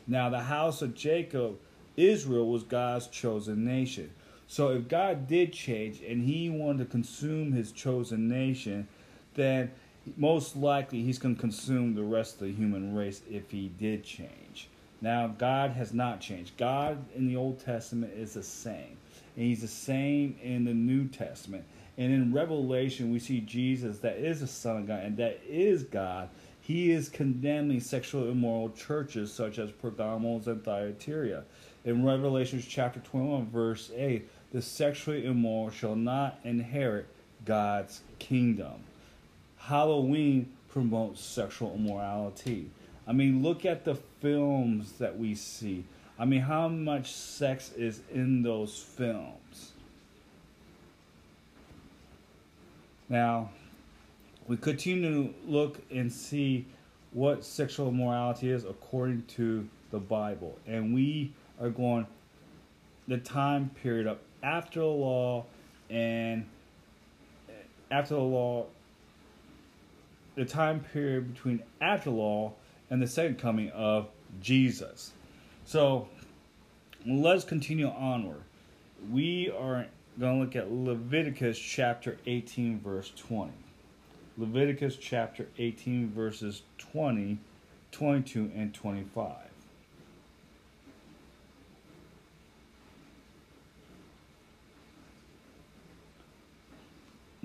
[0.09, 1.59] Now, the house of Jacob,
[1.97, 4.11] Israel, was God's chosen nation.
[4.49, 8.87] So, if God did change and he wanted to consume his chosen nation,
[9.35, 9.73] then
[10.17, 14.05] most likely he's going to consume the rest of the human race if he did
[14.05, 14.69] change.
[15.01, 16.57] Now, God has not changed.
[16.57, 18.97] God in the Old Testament is the same,
[19.37, 21.65] and he's the same in the New Testament.
[21.99, 25.83] And in Revelation, we see Jesus that is the Son of God and that is
[25.83, 26.29] God.
[26.61, 31.45] He is condemning sexual immoral churches such as Pergamos and Thyatira.
[31.85, 37.07] In Revelation chapter 21, verse 8, the sexually immoral shall not inherit
[37.45, 38.73] God's kingdom.
[39.59, 42.71] Halloween promotes sexual immorality.
[43.07, 45.85] I mean, look at the films that we see.
[46.19, 49.73] I mean, how much sex is in those films?
[53.11, 53.51] Now,
[54.49, 56.65] we continue to look and see
[57.13, 60.57] what sexual immorality is according to the Bible.
[60.67, 62.07] And we are going
[63.07, 65.45] the time period of after the law
[65.91, 66.47] and
[67.49, 67.53] eh,
[67.91, 68.67] after the law,
[70.35, 72.53] the time period between after the law
[72.91, 74.09] and the second coming of
[74.41, 75.13] Jesus.
[75.65, 76.09] So
[77.07, 78.43] let's continue onward.
[79.11, 79.87] We are
[80.19, 83.53] going to look at Leviticus chapter 18, verse 20.
[84.39, 87.39] Leviticus chapter 18, verses 20,
[87.93, 89.46] 22, and 25.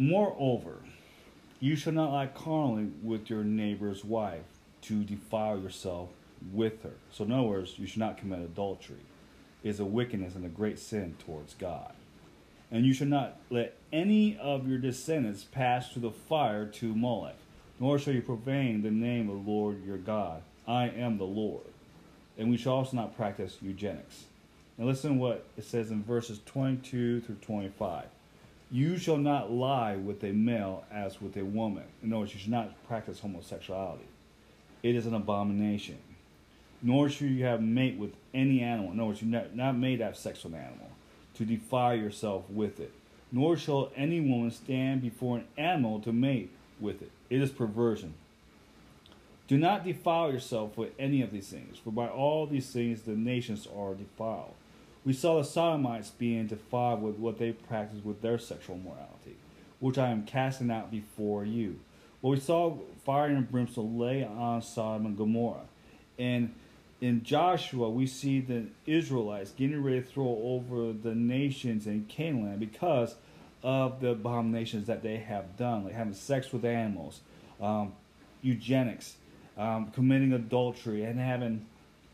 [0.02, 0.78] Moreover,
[1.60, 4.42] you shall not lie carnally with your neighbor's wife
[4.82, 6.10] to defile yourself
[6.52, 6.94] with her.
[7.12, 9.06] So, in other words, you should not commit adultery.
[9.64, 11.94] It is a wickedness and a great sin towards God.
[12.72, 17.38] And you should not let any of your descendants pass through the fire to Molech,
[17.80, 20.42] nor shall you profane the name of the Lord your God.
[20.68, 21.68] I am the Lord.
[22.40, 24.24] And we shall also not practice eugenics.
[24.80, 28.06] Now, listen to what it says in verses 22 through 25.
[28.72, 31.84] You shall not lie with a male as with a woman.
[32.02, 34.06] In other words, you should not practice homosexuality.
[34.82, 35.98] It is an abomination.
[36.82, 38.94] Nor should you have mate with any animal.
[38.94, 40.90] In other words, not, not made to have sex with an animal,
[41.36, 42.94] to defile yourself with it.
[43.30, 46.50] Nor shall any woman stand before an animal to mate
[46.80, 47.12] with it.
[47.30, 48.14] It is perversion.
[49.48, 53.18] Do not defile yourself with any of these things, for by all these things the
[53.18, 54.54] nations are defiled.
[55.04, 59.36] We saw the Sodomites being defiled with what they practiced with their sexual morality,
[59.80, 61.80] which I am casting out before you.
[62.22, 65.66] Well, we saw fire and brimstone lay on Sodom and Gomorrah.
[66.20, 66.54] And
[67.00, 72.60] in Joshua, we see the Israelites getting ready to throw over the nations in Canaan
[72.60, 73.16] because
[73.64, 77.22] of the abominations that they have done, like having sex with animals,
[77.60, 77.94] um,
[78.44, 79.16] eugenics,
[79.58, 81.66] um, committing adultery, and having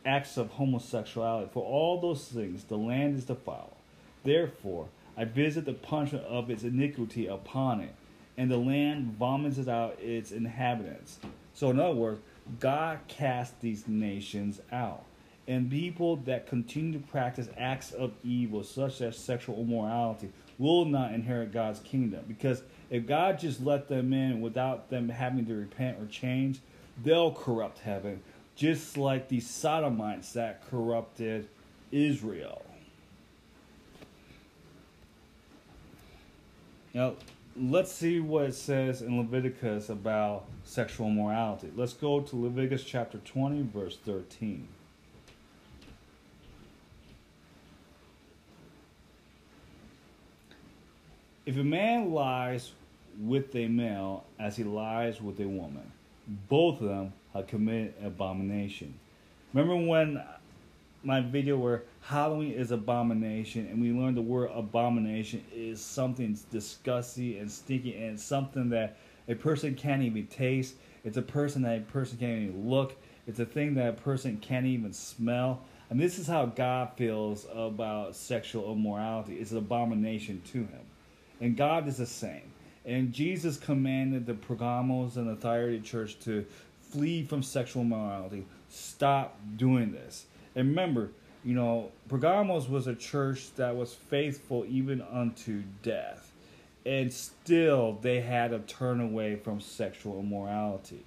[0.07, 1.49] acts of homosexuality.
[1.51, 3.75] For all those things, the land is defiled.
[4.23, 4.87] Therefore,
[5.17, 7.93] I visit the punishment of its iniquity upon it,
[8.37, 11.19] and the land vomits out its inhabitants.
[11.53, 12.21] So, in other words,
[12.59, 15.03] God cast these nations out.
[15.47, 21.13] And people that continue to practice acts of evil, such as sexual immorality, will not
[21.13, 25.97] inherit God's kingdom because If God just let them in without them having to repent
[25.99, 26.59] or change,
[27.03, 28.21] they'll corrupt heaven,
[28.57, 31.47] just like the Sodomites that corrupted
[31.91, 32.63] Israel.
[36.93, 37.13] Now,
[37.55, 41.71] let's see what it says in Leviticus about sexual morality.
[41.75, 44.67] Let's go to Leviticus chapter 20, verse 13.
[51.45, 52.71] If a man lies
[53.19, 55.91] with a male as he lies with a woman,
[56.49, 58.93] both of them have committed abomination.
[59.53, 60.23] Remember when
[61.03, 67.37] my video where Halloween is abomination, and we learned the word abomination is something disgusting
[67.37, 70.75] and stinky, and something that a person can't even taste.
[71.03, 72.95] It's a person that a person can't even look.
[73.27, 75.61] It's a thing that a person can't even smell.
[75.89, 79.35] And this is how God feels about sexual immorality.
[79.35, 80.81] It's an abomination to him.
[81.39, 82.51] And God is the same.
[82.85, 86.45] And Jesus commanded the Pergamos and the Thyatira church to
[86.89, 88.45] flee from sexual immorality.
[88.69, 90.25] Stop doing this.
[90.55, 91.11] And remember,
[91.43, 96.31] you know, Pergamos was a church that was faithful even unto death.
[96.85, 101.03] And still, they had to turn away from sexual immorality.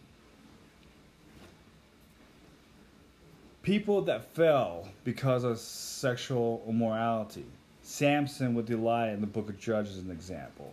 [3.63, 7.47] People that fell because of sexual immorality
[7.91, 10.73] Samson with Delilah in the book of Judges is an example.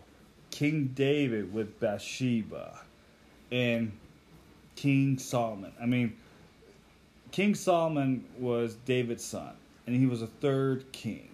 [0.51, 2.79] King David with Bathsheba.
[3.51, 3.91] And
[4.77, 5.73] King Solomon.
[5.81, 6.15] I mean,
[7.31, 9.53] King Solomon was David's son,
[9.85, 11.29] and he was a third king.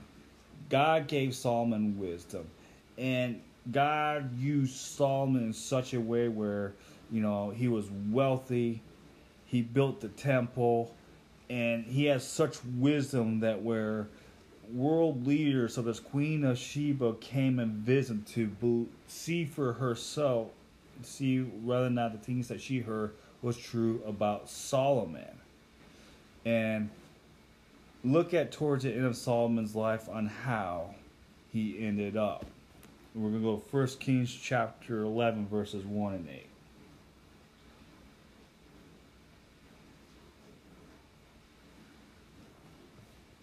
[0.69, 2.47] God gave Solomon wisdom,
[2.97, 3.39] and
[3.71, 6.73] God used Solomon in such a way where,
[7.11, 8.81] you know, he was wealthy,
[9.45, 10.95] he built the temple,
[11.49, 14.07] and he has such wisdom that where
[14.71, 20.47] world leaders of this Queen of Sheba came and visited to see for herself,
[21.01, 23.13] see whether or not the things that she heard
[23.43, 25.39] was true about Solomon.
[26.45, 26.89] And
[28.03, 30.95] look at towards the end of Solomon's life on how
[31.51, 32.45] he ended up.
[33.13, 36.47] We're going to go 1 Kings chapter 11, verses 1 and 8.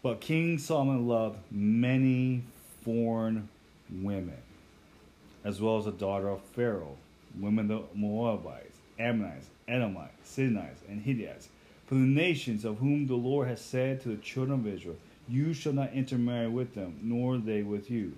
[0.03, 2.43] But King Solomon loved many
[2.83, 3.49] foreign
[3.93, 4.39] women,
[5.45, 6.97] as well as the daughter of Pharaoh,
[7.39, 11.49] women of the Moabites, Ammonites, Edomites, Sidonites, and Hittites,
[11.87, 14.97] from the nations of whom the Lord has said to the children of Israel,
[15.29, 18.13] You shall not intermarry with them, nor they with you.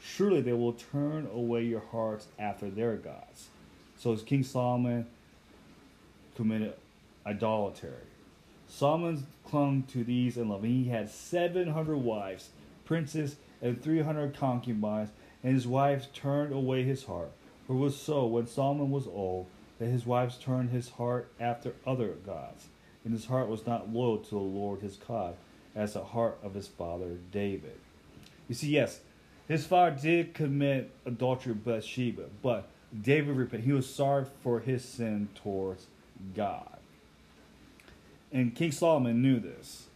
[0.00, 3.48] Surely they will turn away your hearts after their gods.
[3.98, 5.06] So King Solomon
[6.36, 6.74] committed
[7.26, 7.90] idolatry.
[8.68, 12.48] Solomon clung to these and he had 700 wives,
[12.84, 15.10] princes, and 300 concubines,
[15.42, 17.30] and his wives turned away his heart.
[17.66, 19.46] For it was so, when Solomon was old,
[19.78, 22.66] that his wives turned his heart after other gods,
[23.04, 25.36] and his heart was not loyal to the Lord his God,
[25.74, 27.78] as the heart of his father David.
[28.48, 29.00] You see, yes,
[29.48, 32.68] his father did commit adultery with Bathsheba, but
[33.02, 33.66] David repented.
[33.66, 35.86] He was sorry for his sin towards
[36.34, 36.78] God.
[38.32, 39.86] And King Solomon knew this.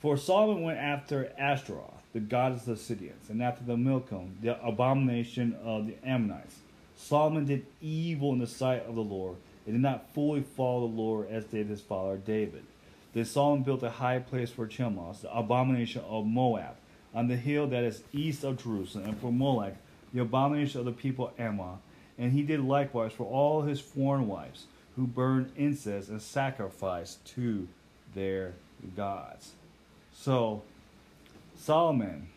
[0.00, 4.62] For Solomon went after Ashtaroth, the goddess of the Sidonians, and after the Milcom, the
[4.64, 6.56] abomination of the Ammonites.
[6.96, 10.94] Solomon did evil in the sight of the Lord, and did not fully follow the
[10.94, 12.64] Lord as did his father David.
[13.12, 16.76] Then Solomon built a high place for Chemosh, the abomination of Moab,
[17.14, 19.76] on the hill that is east of Jerusalem, and for Molech,
[20.12, 21.78] the abomination of the people Ammon.
[22.18, 24.66] And he did likewise for all his foreign wives
[24.96, 27.68] who burned incense and sacrificed to
[28.14, 28.54] their
[28.96, 29.52] gods.
[30.14, 30.62] So,
[31.58, 32.28] Solomon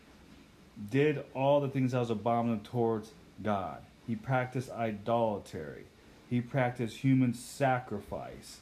[0.90, 3.10] did all the things that was abominable towards
[3.42, 3.78] God.
[4.10, 5.84] He practiced idolatry.
[6.28, 8.58] He practiced human sacrifice.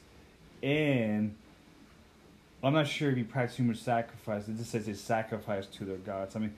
[0.61, 1.35] And
[2.61, 4.47] I'm not sure if he practiced human sacrifice.
[4.47, 6.35] It just says he sacrificed to their gods.
[6.35, 6.53] I mean,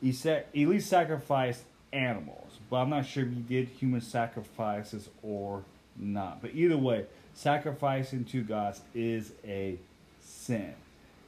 [0.00, 5.10] he said at least sacrificed animals, but I'm not sure if he did human sacrifices
[5.22, 5.62] or
[5.94, 6.40] not.
[6.40, 7.04] But either way,
[7.34, 9.76] sacrificing to gods is a
[10.22, 10.72] sin.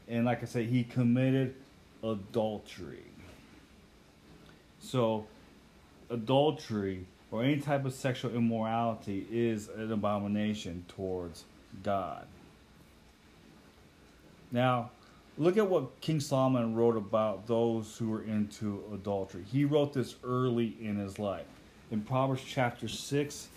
[0.09, 1.55] And like I said, he committed
[2.02, 3.05] adultery.
[4.80, 5.26] So,
[6.11, 11.44] adultery or any type of sexual immorality is an abomination towards
[11.82, 12.26] God.
[14.52, 14.90] Now,
[15.36, 19.44] look at what King Solomon wrote about those who were into adultery.
[19.50, 21.46] He wrote this early in his life.
[21.90, 23.48] In Proverbs chapter 6,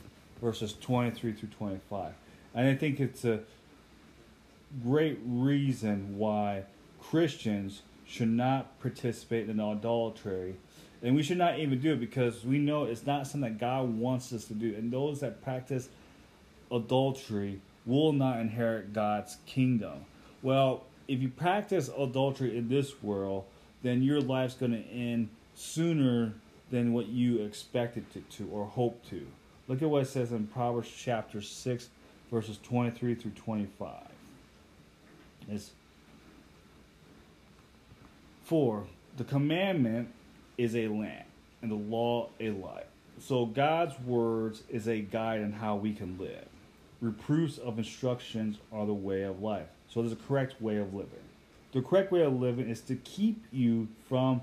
[0.42, 2.14] verses 23 through 25.
[2.56, 3.42] And I think it's a
[4.84, 6.64] great reason why
[7.00, 10.56] Christians should not participate in idolatry
[11.04, 13.98] And we should not even do it because we know it's not something that God
[13.98, 14.74] wants us to do.
[14.76, 15.90] And those that practice
[16.72, 20.06] adultery will not inherit God's kingdom.
[20.42, 23.46] Well, if you practice adultery in this world,
[23.84, 26.34] then your life's going to end sooner
[26.70, 29.26] than what you expected it to or hoped to.
[29.68, 31.90] Look at what it says in Proverbs chapter 6,
[32.32, 33.92] verses 23 through 25.
[35.50, 35.72] It's
[38.44, 38.86] for
[39.16, 40.10] the commandment
[40.58, 41.26] is a lamp
[41.62, 42.88] and the law a light.
[43.20, 46.48] So God's words is a guide on how we can live.
[47.02, 49.68] Reproofs of instructions are the way of life.
[49.90, 51.20] So there's a correct way of living.
[51.74, 54.42] The correct way of living is to keep you from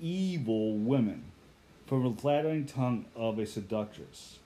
[0.00, 1.24] evil women,
[1.86, 4.38] from the flattering tongue of a seductress.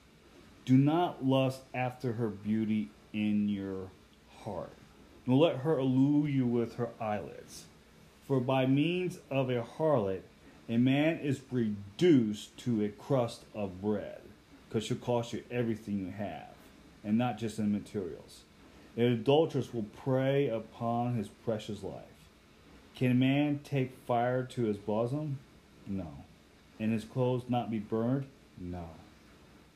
[0.65, 3.89] Do not lust after her beauty in your
[4.43, 4.73] heart,
[5.25, 7.65] nor let her allure you with her eyelids.
[8.27, 10.21] For by means of a harlot,
[10.67, 14.21] a man is reduced to a crust of bread,
[14.67, 16.53] because she'll cost you everything you have,
[17.03, 18.41] and not just in materials.
[18.97, 22.03] An adulteress will prey upon his precious life.
[22.95, 25.37] Can a man take fire to his bosom?
[25.85, 26.07] No.
[26.79, 28.25] And his clothes not be burned?
[28.57, 28.89] No.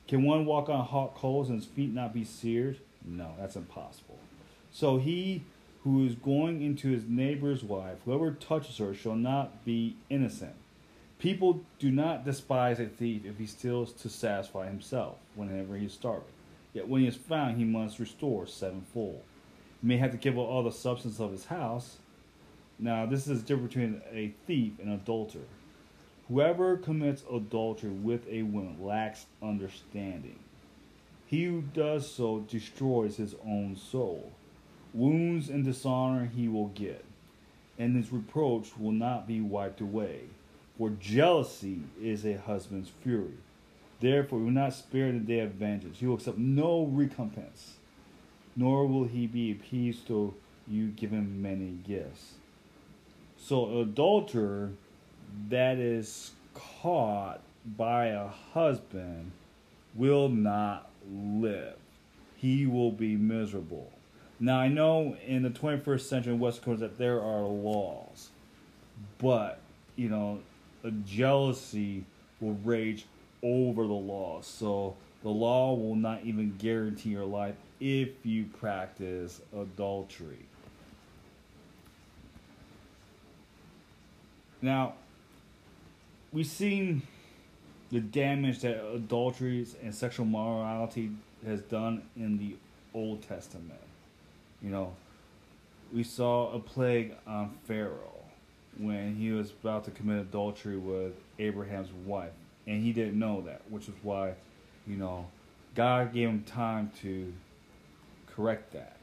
[0.08, 2.78] Can one walk on hot coals and his feet not be seared?
[3.04, 4.18] No, that's impossible.
[4.72, 5.42] So he
[5.84, 10.54] who is going into his neighbor's wife, whoever touches her shall not be innocent.
[11.20, 15.92] People do not despise a thief if he steals to satisfy himself whenever he is
[15.92, 16.24] starving.
[16.72, 19.20] Yet when he is found, he must restore sevenfold.
[19.82, 21.98] He may have to give up all the substance of his house.
[22.78, 25.42] Now, this is the difference between a thief and an adulterer.
[26.28, 30.38] Whoever commits adultery with a woman lacks understanding.
[31.26, 34.32] He who does so destroys his own soul.
[34.94, 37.04] Wounds and dishonor he will get,
[37.78, 40.20] and his reproach will not be wiped away.
[40.80, 43.36] For jealousy is a husband's fury.
[44.00, 45.98] Therefore, he will not spare the day of vengeance.
[45.98, 47.74] He will accept no recompense,
[48.56, 50.32] nor will he be appeased till
[50.66, 52.36] you give him many gifts.
[53.36, 54.70] So, adulterer
[55.50, 57.42] that is caught
[57.76, 59.32] by a husband
[59.94, 61.76] will not live.
[62.36, 63.92] He will be miserable.
[64.40, 68.30] Now, I know in the 21st century in West Coast that there are laws,
[69.18, 69.60] but,
[69.94, 70.40] you know,
[70.84, 72.04] a jealousy
[72.40, 73.06] will rage
[73.42, 74.40] over the law.
[74.42, 80.46] So the law will not even guarantee your life if you practice adultery.
[84.62, 84.94] Now,
[86.32, 87.02] we've seen
[87.90, 91.10] the damage that adulteries and sexual morality
[91.46, 92.56] has done in the
[92.94, 93.80] Old Testament.
[94.62, 94.94] You know,
[95.92, 98.19] we saw a plague on Pharaoh
[98.78, 102.32] when he was about to commit adultery with Abraham's wife,
[102.66, 104.34] and he didn't know that, which is why,
[104.86, 105.26] you know,
[105.74, 107.32] God gave him time to
[108.26, 108.96] correct that.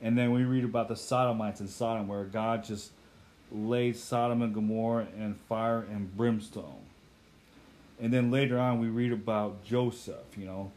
[0.00, 2.90] And then we read about the Sodomites in Sodom, where God just
[3.50, 6.80] laid Sodom and Gomorrah in fire and brimstone.
[8.00, 10.72] And then later on, we read about Joseph, you know.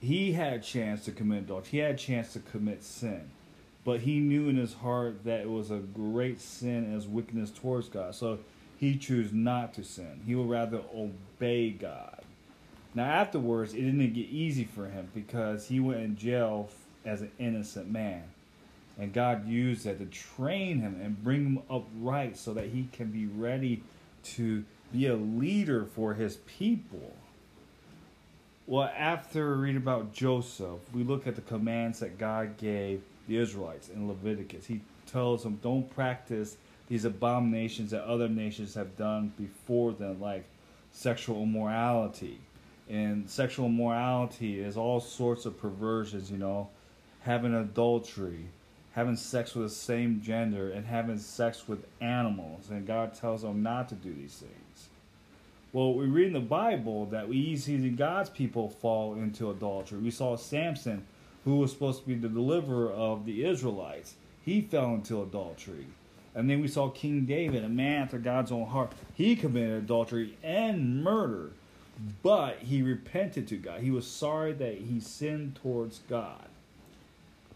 [0.00, 3.30] He had a chance to commit adultery, he had a chance to commit sin.
[3.86, 7.88] But he knew in his heart that it was a great sin as wickedness towards
[7.88, 8.16] God.
[8.16, 8.40] So
[8.76, 10.22] he chose not to sin.
[10.26, 12.22] He would rather obey God.
[12.96, 16.68] Now, afterwards, it didn't get easy for him because he went in jail
[17.04, 18.24] as an innocent man.
[18.98, 22.88] And God used that to train him and bring him up right so that he
[22.92, 23.84] can be ready
[24.34, 27.14] to be a leader for his people.
[28.66, 33.36] Well, after we read about Joseph, we look at the commands that God gave the
[33.36, 34.66] Israelites in Leviticus.
[34.66, 36.56] He tells them, don't practice
[36.88, 40.44] these abominations that other nations have done before them, like
[40.92, 42.38] sexual immorality.
[42.88, 46.68] And sexual immorality is all sorts of perversions, you know,
[47.22, 48.46] having adultery,
[48.92, 52.70] having sex with the same gender, and having sex with animals.
[52.70, 54.88] And God tells them not to do these things.
[55.72, 59.98] Well, we read in the Bible that we see God's people fall into adultery.
[59.98, 61.04] We saw Samson,
[61.46, 64.16] who was supposed to be the deliverer of the Israelites.
[64.44, 65.86] He fell into adultery.
[66.34, 68.92] And then we saw King David, a man after God's own heart.
[69.14, 71.52] He committed adultery and murder,
[72.22, 73.80] but he repented to God.
[73.80, 76.44] He was sorry that he sinned towards God.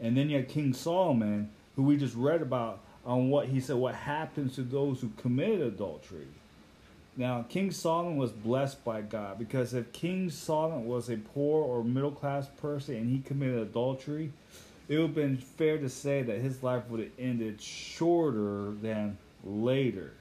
[0.01, 3.75] And then you had King Solomon, who we just read about on what he said,
[3.77, 6.29] what happens to those who committed adultery.
[7.21, 11.85] Now, King Solomon was blessed by God because if King Solomon was a poor or
[11.85, 14.33] middle class person and he committed adultery,
[14.89, 19.19] it would have been fair to say that his life would have ended shorter than
[19.45, 20.15] later.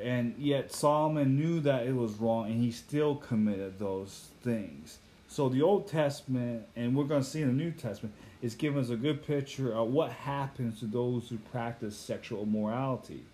[0.00, 4.98] And yet Solomon knew that it was wrong and he still committed those things.
[5.26, 8.80] So the Old Testament, and we're going to see in the New Testament, is giving
[8.80, 13.24] us a good picture of what happens to those who practice sexual immorality.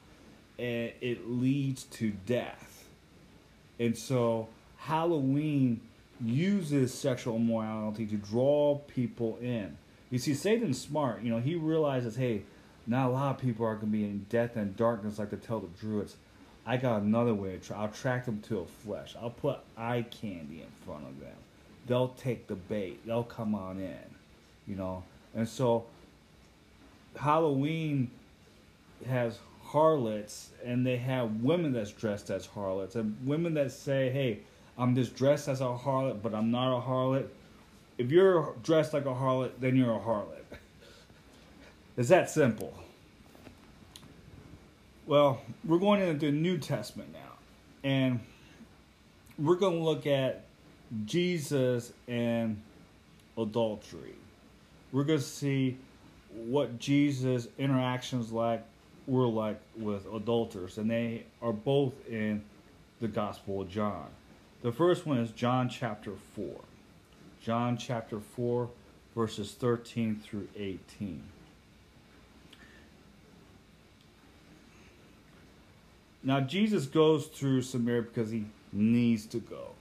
[0.58, 2.86] And it leads to death.
[3.78, 5.80] And so Halloween
[6.20, 9.76] uses sexual immorality to draw people in.
[10.10, 11.22] You see, Satan's smart.
[11.22, 12.42] You know, he realizes, hey,
[12.86, 15.36] not a lot of people are going to be in death and darkness like to
[15.36, 16.16] tell the Druids.
[16.66, 17.78] I got another way to try.
[17.78, 19.16] I'll track them to a flesh.
[19.20, 21.36] I'll put eye candy in front of them.
[21.86, 23.04] They'll take the bait.
[23.06, 23.98] They'll come on in,
[24.66, 25.02] you know.
[25.34, 25.84] And so
[27.16, 28.10] Halloween
[29.06, 29.38] has
[29.74, 34.38] harlots, and they have women that's dressed as harlots, and women that say, "Hey,
[34.78, 37.26] I'm just dressed as a harlot, but I'm not a harlot."
[37.98, 40.44] If you're dressed like a harlot, then you're a harlot.
[41.96, 42.72] It's that simple.
[45.06, 47.32] Well, we're going into the New Testament now,
[47.82, 48.20] and
[49.36, 50.44] we're going to look at
[51.04, 52.62] Jesus and
[53.36, 54.14] adultery.
[54.92, 55.78] We're going to see
[56.32, 58.64] what Jesus' interactions like
[59.06, 62.42] were like with adulterers, and they are both in
[63.00, 64.06] the Gospel of John.
[64.62, 66.48] The first one is John chapter 4.
[67.42, 68.68] John chapter 4,
[69.14, 71.22] verses 13 through 18.
[76.22, 79.72] Now, Jesus goes through Samaria because he needs to go.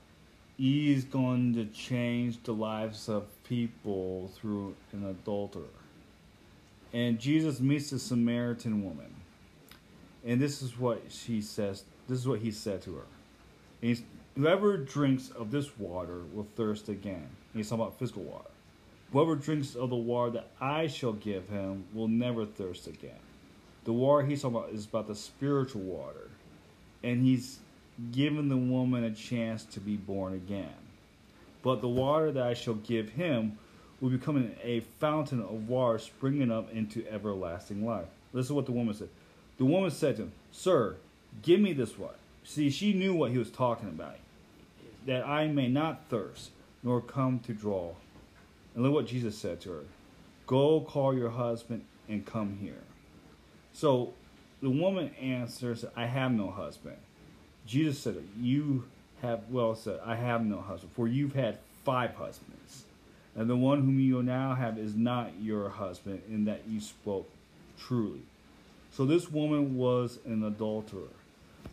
[0.58, 5.62] He's going to change the lives of people through an adulterer.
[6.92, 9.13] And Jesus meets the Samaritan woman.
[10.24, 11.84] And this is what she says.
[12.08, 13.06] This is what he said to her.
[13.80, 14.02] He's,
[14.36, 17.14] Whoever drinks of this water will thirst again.
[17.14, 18.50] And he's talking about physical water.
[19.12, 23.20] Whoever drinks of the water that I shall give him will never thirst again.
[23.84, 26.30] The water he's talking about is about the spiritual water
[27.04, 27.60] and he's
[28.10, 30.74] given the woman a chance to be born again.
[31.62, 33.58] But the water that I shall give him
[34.00, 38.08] will become a fountain of water springing up into everlasting life.
[38.32, 39.10] This is what the woman said.
[39.58, 40.96] The woman said to him, Sir,
[41.42, 42.14] give me this water.
[42.44, 44.16] See, she knew what he was talking about.
[45.06, 46.50] That I may not thirst,
[46.82, 47.92] nor come to draw.
[48.74, 49.84] And look what Jesus said to her
[50.46, 52.82] Go call your husband and come here.
[53.72, 54.12] So
[54.60, 56.96] the woman answers, I have no husband.
[57.66, 58.84] Jesus said, You
[59.22, 62.84] have well said, I have no husband, for you've had five husbands.
[63.34, 67.28] And the one whom you now have is not your husband, in that you spoke
[67.78, 68.22] truly.
[68.96, 71.08] So this woman was an adulterer.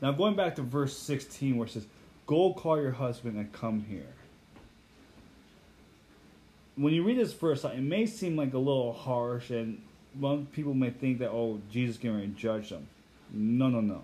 [0.01, 1.85] Now going back to verse 16 where it says,
[2.25, 4.13] Go call your husband and come here.
[6.75, 9.81] When you read this verse, it may seem like a little harsh and
[10.19, 12.87] one people may think that oh Jesus to judge them.
[13.31, 14.03] No, no, no.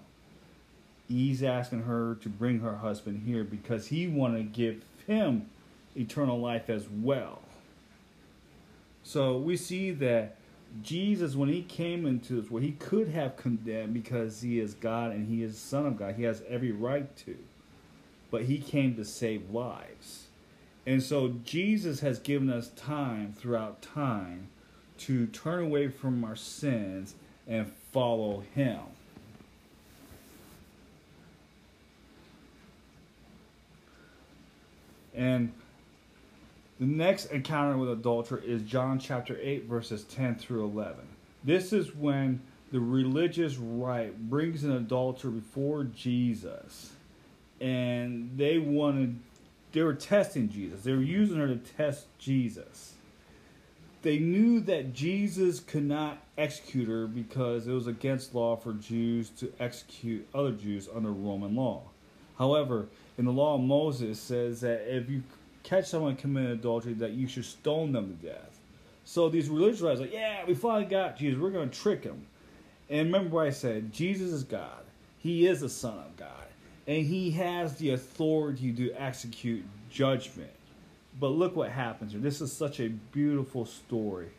[1.07, 5.49] He's asking her to bring her husband here because he want to give him
[5.95, 7.41] eternal life as well.
[9.03, 10.37] So we see that
[10.84, 15.12] Jesus, when he came into this world, he could have condemned because he is God
[15.12, 16.16] and he is Son of God.
[16.16, 17.38] He has every right to.
[18.30, 20.28] But he came to save lives.
[20.86, 24.48] And so Jesus has given us time throughout time
[25.00, 27.16] to turn away from our sins
[27.48, 28.80] and follow Him.
[35.14, 35.52] And
[36.80, 40.96] the next encounter with adulterer is John chapter 8, verses 10 through 11.
[41.44, 46.92] This is when the religious right brings an adulterer before Jesus.
[47.60, 49.20] And they wanted,
[49.72, 50.84] they were testing Jesus.
[50.84, 52.94] They were using her to test Jesus
[54.08, 59.30] they knew that Jesus could not execute her because it was against law for Jews
[59.32, 61.82] to execute other Jews under Roman law.
[62.38, 65.24] However, in the law of Moses says that if you
[65.68, 68.59] catch someone committing adultery, that you should stone them to death.
[69.03, 71.39] So these religious guys like, yeah, we finally got Jesus.
[71.39, 72.26] We're going to trick him.
[72.89, 74.84] And remember what I said, Jesus is God.
[75.20, 76.30] He is the Son of God.
[76.88, 80.51] And he has the authority to execute judgment.
[81.20, 82.22] But look what happens here.
[82.22, 84.30] This is such a beautiful story.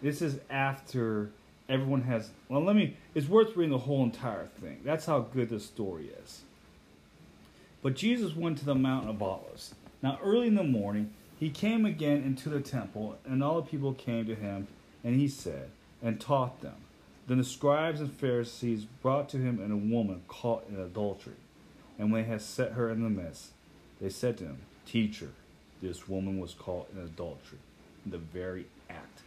[0.00, 1.30] This is after
[1.68, 2.30] everyone has.
[2.48, 2.96] Well, let me.
[3.14, 4.80] It's worth reading the whole entire thing.
[4.82, 6.43] That's how good this story is.
[7.84, 9.74] But Jesus went to the Mount of Olives.
[10.02, 13.92] Now, early in the morning, he came again into the temple, and all the people
[13.92, 14.68] came to him,
[15.04, 15.68] and he said,
[16.02, 16.76] and taught them.
[17.26, 21.34] Then the scribes and Pharisees brought to him a woman caught in adultery.
[21.98, 23.50] And when they had set her in the midst,
[24.00, 25.32] they said to him, Teacher,
[25.82, 27.58] this woman was caught in adultery,
[28.06, 29.20] in the very act.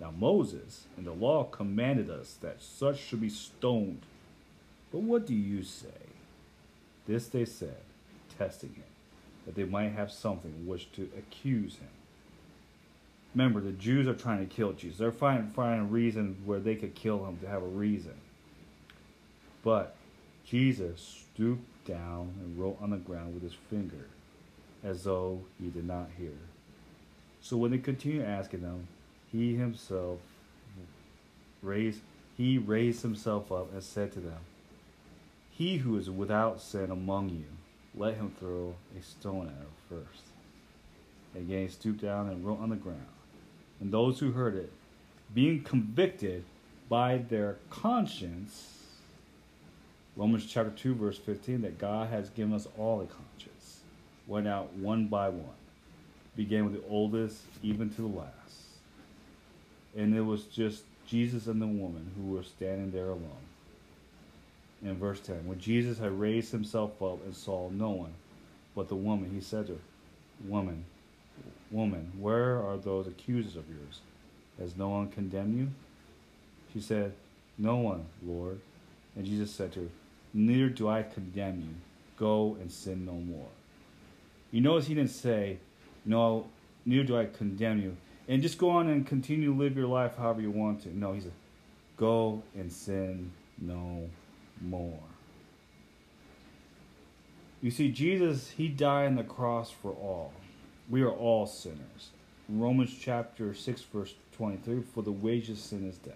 [0.00, 4.00] Now Moses and the law commanded us that such should be stoned.
[4.90, 6.03] But what do you say?
[7.06, 7.76] This they said,
[8.38, 8.84] testing him,
[9.46, 11.88] that they might have something which to accuse him.
[13.34, 14.98] Remember, the Jews are trying to kill Jesus.
[14.98, 18.14] They're finding, finding a reason where they could kill him to have a reason.
[19.62, 19.96] But
[20.46, 24.06] Jesus stooped down and wrote on the ground with his finger,
[24.82, 26.36] as though he did not hear.
[27.40, 28.88] So when they continued asking him,
[29.30, 30.20] he himself
[31.62, 32.00] raised
[32.36, 34.38] he raised himself up and said to them,
[35.56, 37.44] He who is without sin among you,
[37.94, 40.22] let him throw a stone at her first.
[41.36, 43.06] Again he stooped down and wrote on the ground.
[43.80, 44.72] And those who heard it,
[45.32, 46.44] being convicted
[46.88, 48.84] by their conscience,
[50.16, 53.80] Romans chapter 2, verse 15, that God has given us all a conscience,
[54.26, 55.44] went out one by one,
[56.36, 58.30] began with the oldest even to the last.
[59.96, 63.30] And it was just Jesus and the woman who were standing there alone.
[64.84, 68.12] In verse 10, when Jesus had raised himself up and saw no one
[68.74, 69.78] but the woman, he said to her,
[70.46, 70.84] Woman,
[71.70, 74.00] woman, where are those accusers of yours?
[74.58, 75.68] Has no one condemned you?
[76.72, 77.12] She said,
[77.56, 78.60] No one, Lord.
[79.16, 79.88] And Jesus said to her,
[80.32, 81.74] Neither do I condemn you.
[82.18, 83.48] Go and sin no more.
[84.50, 85.58] You notice he didn't say,
[86.04, 86.46] No,
[86.84, 87.96] neither do I condemn you.
[88.26, 90.96] And just go on and continue to live your life however you want to.
[90.96, 91.32] No, he said,
[91.96, 93.30] Go and sin
[93.60, 94.08] no
[94.60, 95.00] more.
[97.62, 100.32] You see, Jesus, he died on the cross for all.
[100.90, 102.10] We are all sinners.
[102.48, 106.14] Romans chapter 6, verse 23 For the wages of sin is death.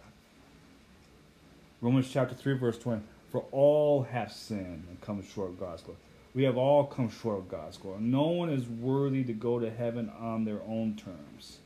[1.81, 5.99] Romans chapter 3, verse 20 For all have sinned and come short of God's glory.
[6.35, 8.01] We have all come short of God's glory.
[8.01, 11.59] No one is worthy to go to heaven on their own terms.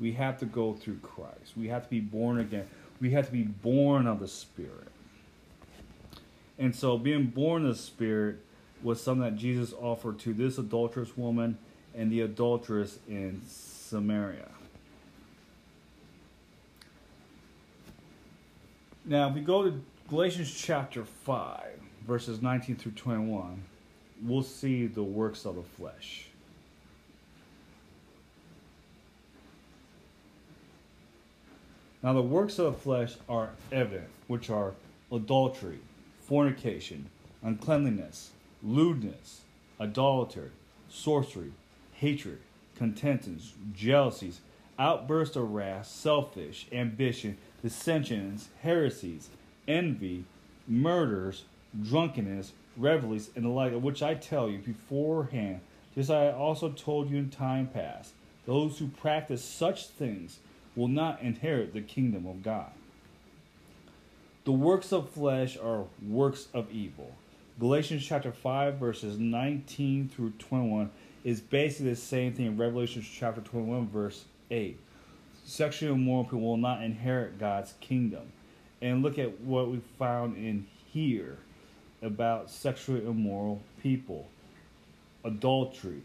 [0.00, 1.56] We have to go through Christ.
[1.56, 2.66] We have to be born again.
[3.00, 4.88] We have to be born of the Spirit.
[6.58, 8.38] And so, being born of the Spirit
[8.82, 11.58] was something that Jesus offered to this adulterous woman
[11.94, 14.50] and the adulteress in Samaria.
[19.04, 21.62] Now, if we go to Galatians chapter 5,
[22.06, 23.62] verses 19 through 21,
[24.22, 26.28] we'll see the works of the flesh.
[32.02, 34.72] Now, the works of the flesh are evident, which are
[35.10, 35.78] adultery,
[36.26, 37.06] fornication,
[37.42, 38.30] uncleanliness,
[38.62, 39.42] lewdness,
[39.80, 40.50] idolatry,
[40.88, 41.52] sorcery,
[41.92, 42.38] hatred,
[42.76, 44.40] contentions, jealousies,
[44.78, 49.28] outbursts of wrath, selfish ambition, dissensions, heresies,
[49.68, 50.24] envy,
[50.66, 51.44] murders,
[51.82, 55.60] drunkenness, revelries, and the like, of which I tell you beforehand,
[55.94, 58.12] just as I also told you in time past,
[58.46, 60.38] those who practice such things
[60.74, 62.70] will not inherit the kingdom of God.
[64.44, 67.10] The works of flesh are works of evil.
[67.58, 70.90] Galatians chapter 5, verses 19 through 21
[71.24, 74.78] is basically the same thing in Revelation chapter 21, verse 8.
[75.46, 78.32] Sexually immoral people will not inherit God's kingdom.
[78.82, 81.38] And look at what we found in here
[82.02, 84.28] about sexually immoral people
[85.24, 86.02] adultery,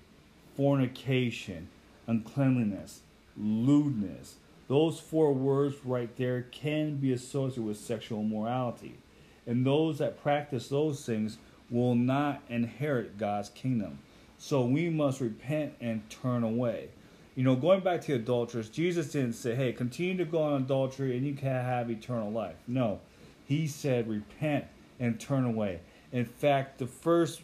[0.56, 1.68] fornication,
[2.08, 3.02] uncleanliness,
[3.38, 4.36] lewdness.
[4.70, 9.00] Those four words right there can be associated with sexual immorality.
[9.48, 11.40] And those that practice those things
[11.72, 14.00] will not inherit God's kingdom.
[14.38, 16.90] So we must repent and turn away.
[17.36, 21.18] You know, going back to adulterers, Jesus didn't say, hey, continue to go on adultery
[21.18, 22.56] and you can have eternal life.
[22.68, 23.00] No.
[23.46, 24.66] He said, repent
[25.00, 25.80] and turn away.
[26.12, 27.42] In fact, the first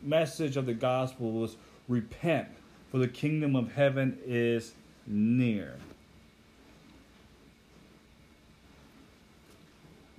[0.00, 1.56] message of the gospel was
[1.86, 2.48] repent,
[2.90, 4.72] for the kingdom of heaven is
[5.06, 5.76] near.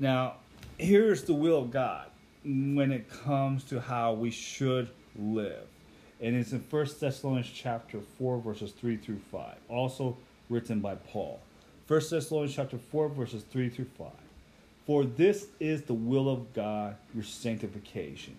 [0.04, 0.34] Now,
[0.78, 2.08] here's the will of God
[2.44, 5.64] when it comes to how we should live
[6.20, 10.18] and it's in First Thessalonians chapter 4, verses 3 through 5, also
[10.50, 11.40] written by Paul.
[11.86, 14.10] First Thessalonians chapter 4, verses 3 through 5.
[14.86, 18.36] For this is the will of God, your sanctification,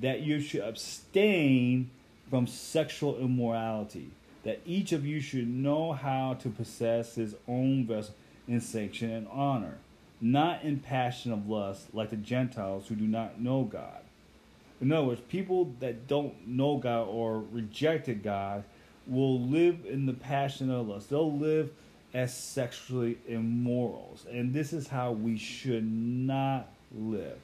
[0.00, 1.90] that you should abstain
[2.30, 4.10] from sexual immorality,
[4.44, 8.14] that each of you should know how to possess his own vessel
[8.46, 9.78] in sanction and honor,
[10.20, 14.02] not in passion of lust like the Gentiles who do not know God
[14.80, 18.64] in other words, people that don't know God or rejected God
[19.06, 21.10] will live in the passion of lust.
[21.10, 21.70] They'll live
[22.14, 24.24] as sexually immorals.
[24.30, 27.38] And this is how we should not live.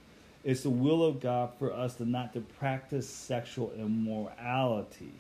[0.45, 5.13] It's the will of God for us to not to practice sexual immorality.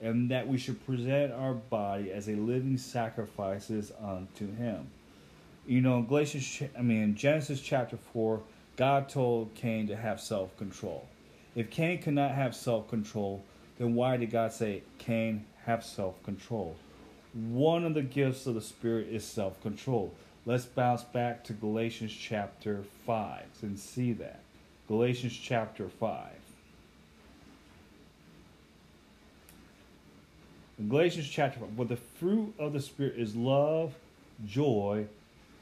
[0.00, 4.88] And that we should present our body as a living sacrifices unto him.
[5.66, 8.40] You know, Galatians, I mean, Genesis chapter 4,
[8.76, 11.06] God told Cain to have self control.
[11.54, 13.42] If Cain could not have self control,
[13.78, 16.76] then why did God say, Cain, have self control?
[17.32, 20.12] One of the gifts of the Spirit is self control.
[20.44, 24.40] Let's bounce back to Galatians chapter 5 and see that.
[24.86, 26.28] Galatians chapter 5.
[30.78, 33.94] In Galatians chapter 5, but the fruit of the Spirit is love,
[34.44, 35.06] joy,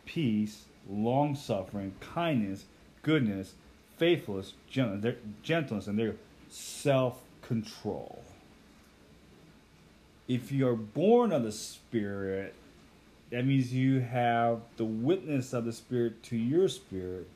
[0.05, 2.64] peace, long suffering, kindness,
[3.03, 3.55] goodness,
[3.96, 6.16] faithfulness, gentleness, and their
[6.48, 8.22] self control.
[10.28, 12.55] If you are born of the Spirit,
[13.30, 17.28] that means you have the witness of the Spirit to your spirit.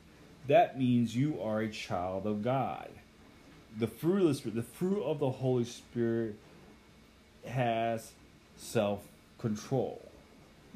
[0.47, 2.89] That means you are a child of God.
[3.77, 6.35] The fruit of the Spirit, the fruit of the Holy Spirit
[7.45, 8.11] has
[8.55, 9.03] self
[9.37, 10.01] control.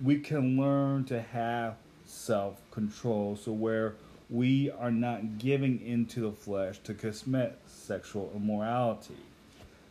[0.03, 1.75] We can learn to have
[2.11, 3.35] self control.
[3.35, 3.95] So, where
[4.31, 9.17] we are not giving into the flesh to commit sexual immorality.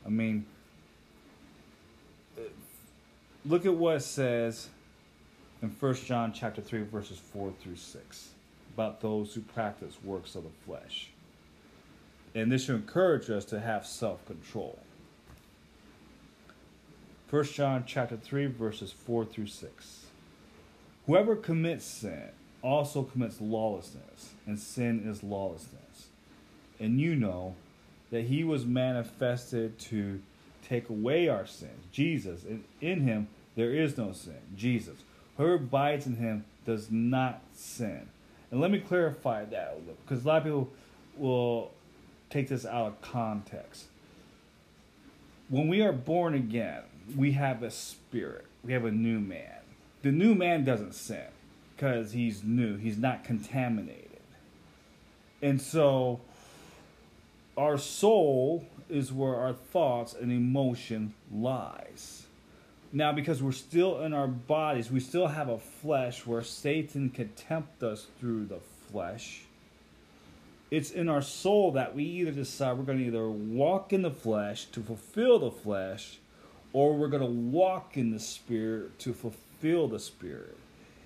[0.04, 0.46] I mean,
[3.44, 4.68] look at what it says
[5.62, 8.28] in 1 John chapter 3 verses 4 through 6
[8.74, 11.10] about those who practice works of the flesh.
[12.34, 14.78] And this should encourage us to have self-control.
[17.28, 19.99] 1 John chapter 3 verses 4 through 6.
[21.06, 22.30] Whoever commits sin
[22.62, 26.08] also commits lawlessness, and sin is lawlessness.
[26.78, 27.54] And you know
[28.10, 30.20] that he was manifested to
[30.66, 31.84] take away our sins.
[31.92, 34.40] Jesus, and in him there is no sin.
[34.56, 34.98] Jesus.
[35.36, 38.08] Whoever abides in him does not sin.
[38.50, 40.68] And let me clarify that because a lot of people
[41.16, 41.70] will
[42.30, 43.86] take this out of context.
[45.48, 46.82] When we are born again,
[47.16, 49.59] we have a spirit, we have a new man.
[50.02, 51.26] The new man doesn't sin
[51.76, 54.20] because he's new, he's not contaminated.
[55.42, 56.20] And so
[57.56, 62.24] our soul is where our thoughts and emotion lies.
[62.92, 67.28] Now, because we're still in our bodies, we still have a flesh where Satan can
[67.30, 68.58] tempt us through the
[68.90, 69.42] flesh.
[70.70, 74.10] It's in our soul that we either decide we're going to either walk in the
[74.10, 76.18] flesh to fulfill the flesh,
[76.72, 80.56] or we're going to walk in the spirit to fulfill the spirit.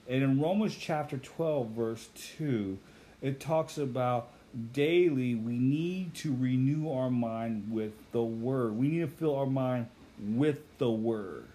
[0.09, 2.79] And in Romans chapter 12, verse 2,
[3.23, 4.31] it talks about
[4.73, 8.77] daily we need to renew our mind with the word.
[8.77, 9.89] We need to fill our mind
[10.21, 11.47] with the word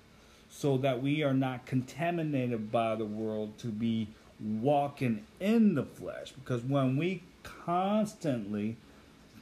[0.49, 4.07] so that we are not contaminated by the world to be
[4.39, 6.31] walking in the flesh.
[6.31, 8.75] Because when we constantly,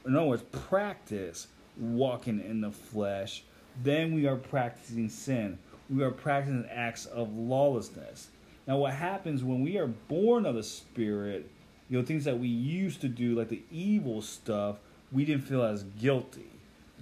[0.06, 3.42] in other words, practice walking in the flesh,
[3.82, 5.58] then we are practicing sin.
[5.90, 8.28] We are practicing acts of lawlessness.
[8.66, 11.50] Now, what happens when we are born of the Spirit,
[11.88, 14.76] you know, things that we used to do, like the evil stuff,
[15.10, 16.50] we didn't feel as guilty.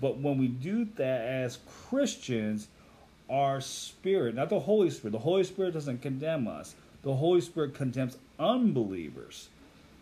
[0.01, 1.59] But when we do that as
[1.89, 2.69] Christians,
[3.29, 5.13] our spirit, not the Holy Spirit.
[5.13, 6.75] The Holy Spirit doesn't condemn us.
[7.03, 9.49] The Holy Spirit condemns unbelievers.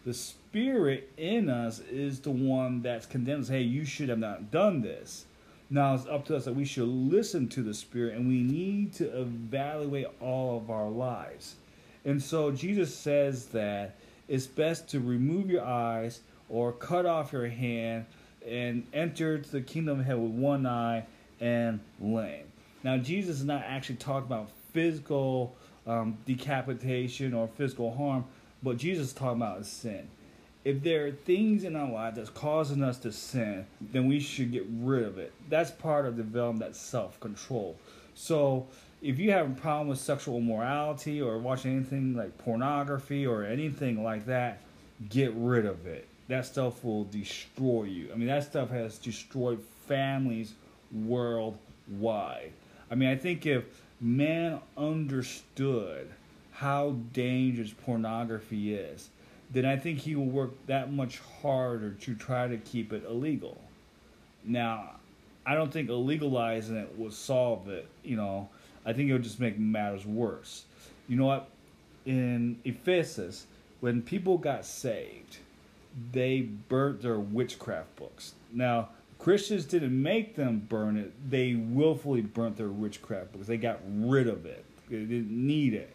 [0.05, 3.49] The Spirit in us is the one that's condemns.
[3.49, 5.25] Hey, you should have not done this.
[5.71, 8.93] Now it's up to us that we should listen to the Spirit and we need
[8.95, 11.57] to evaluate all of our lives.
[12.05, 13.97] And so Jesus says that
[14.29, 18.07] it's best to remove your eyes or cut off your hand
[18.47, 21.05] and enter the kingdom of heaven with one eye
[21.41, 22.45] and lame.
[22.83, 25.57] Now, Jesus is not actually talking about physical
[25.87, 28.27] um, decapitation or physical harm,
[28.63, 30.07] but Jesus is talking about sin.
[30.65, 34.51] If there are things in our life that's causing us to sin, then we should
[34.51, 35.33] get rid of it.
[35.51, 37.77] That's part of developing that self control.
[38.15, 38.67] So,
[39.03, 44.03] if you have a problem with sexual immorality or watching anything like pornography or anything
[44.03, 44.61] like that,
[45.11, 46.09] get rid of it.
[46.29, 48.09] That stuff will destroy you.
[48.11, 50.55] I mean, that stuff has destroyed families
[50.91, 52.53] worldwide.
[52.91, 53.65] I mean, I think if
[54.01, 56.11] man understood
[56.53, 59.11] how dangerous pornography is,
[59.55, 63.61] then I think he will work that much harder to try to keep it illegal.
[64.45, 64.97] Now,
[65.47, 67.87] I don't think illegalizing it will solve it.
[68.03, 68.49] You know,
[68.85, 70.65] I think it would just make matters worse.
[71.09, 71.49] You know what?
[72.05, 73.47] In Ephesus,
[73.81, 75.39] when people got saved,
[76.13, 78.35] they burnt their witchcraft books.
[78.53, 78.89] Now,
[79.21, 81.13] Christians didn't make them burn it.
[81.31, 83.47] They willfully burnt their witchcraft books.
[83.47, 84.65] they got rid of it.
[84.91, 85.95] They didn't need it.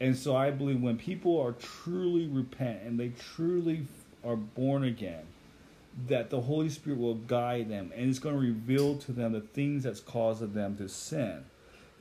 [0.00, 3.86] And so I believe when people are truly repent and they truly
[4.24, 5.24] are born again,
[6.08, 9.40] that the Holy Spirit will guide them and it's going to reveal to them the
[9.40, 11.44] things that's causing them to sin.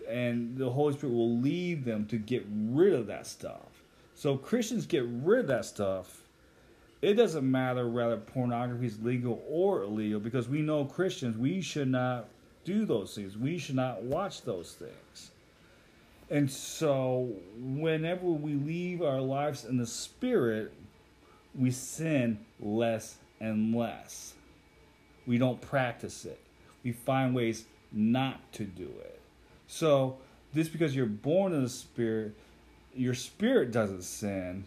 [0.09, 3.81] And the Holy Spirit will lead them to get rid of that stuff.
[4.13, 6.25] So Christians get rid of that stuff
[7.05, 11.89] it doesn't matter whether pornography is legal or illegal because we know Christians, we should
[11.89, 12.25] not
[12.63, 13.37] do those things.
[13.37, 15.29] We should not watch those things.
[16.29, 20.73] And so, whenever we leave our lives in the spirit,
[21.53, 24.33] we sin less and less.
[25.27, 26.39] We don't practice it.
[26.83, 29.21] We find ways not to do it.
[29.67, 30.17] So,
[30.53, 32.33] this because you're born in the spirit,
[32.95, 34.65] your spirit doesn't sin,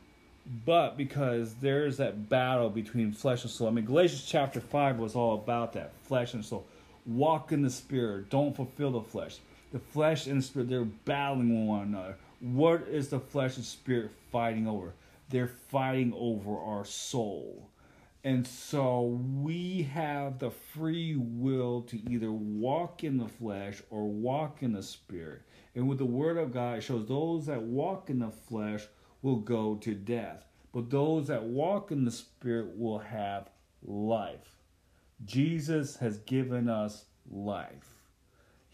[0.65, 3.69] but because there's that battle between flesh and soul.
[3.69, 6.67] I mean, Galatians chapter 5 was all about that flesh and soul.
[7.07, 9.39] Walk in the spirit, don't fulfill the flesh.
[9.73, 12.17] The flesh and the spirit, they're battling one another.
[12.41, 14.95] What is the flesh and spirit fighting over?
[15.29, 17.69] They're fighting over our soul.
[18.25, 24.63] And so we have the free will to either walk in the flesh or walk
[24.63, 25.43] in the spirit.
[25.75, 28.83] And with the word of God, it shows those that walk in the flesh
[29.23, 33.51] will go to death, but those that walk in the spirit will have
[33.83, 34.57] life.
[35.25, 37.98] Jesus has given us life.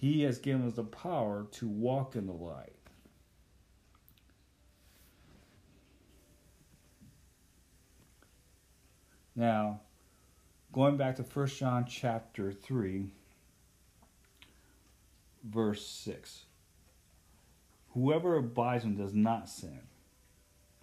[0.04, 2.76] He has given us the power to walk in the light.
[9.34, 9.80] Now,
[10.74, 13.14] going back to 1 John chapter 3,
[15.42, 16.44] verse 6.
[17.94, 19.80] Whoever abides in him does not sin.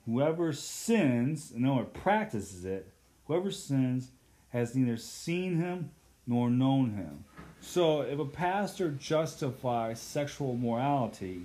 [0.07, 2.91] Whoever sins and no one practices it,
[3.25, 4.13] whoever sins
[4.49, 5.91] has neither seen him
[6.25, 7.25] nor known him.
[7.61, 11.43] So if a pastor justifies sexual morality,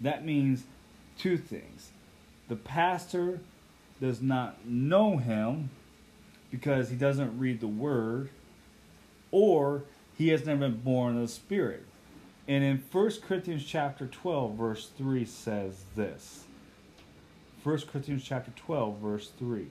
[0.00, 0.64] that means
[1.18, 1.90] two things.
[2.48, 3.40] The pastor
[4.00, 5.70] does not know him
[6.50, 8.30] because he doesn't read the word,
[9.30, 9.84] or
[10.18, 11.84] he has never been born of the Spirit.
[12.48, 16.44] And in 1 Corinthians chapter 12, verse 3 says this.
[17.62, 19.68] 1 Corinthians chapter 12, verse 3.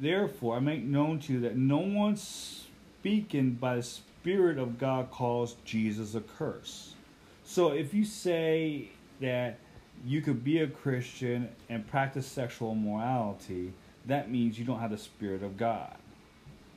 [0.00, 2.16] Therefore, I make known to you that no one
[3.06, 6.94] speaking by the Spirit of God calls Jesus a curse.
[7.44, 8.88] So if you say
[9.20, 9.60] that
[10.04, 13.72] you could be a Christian and practice sexual morality,
[14.06, 15.94] that means you don't have the Spirit of God.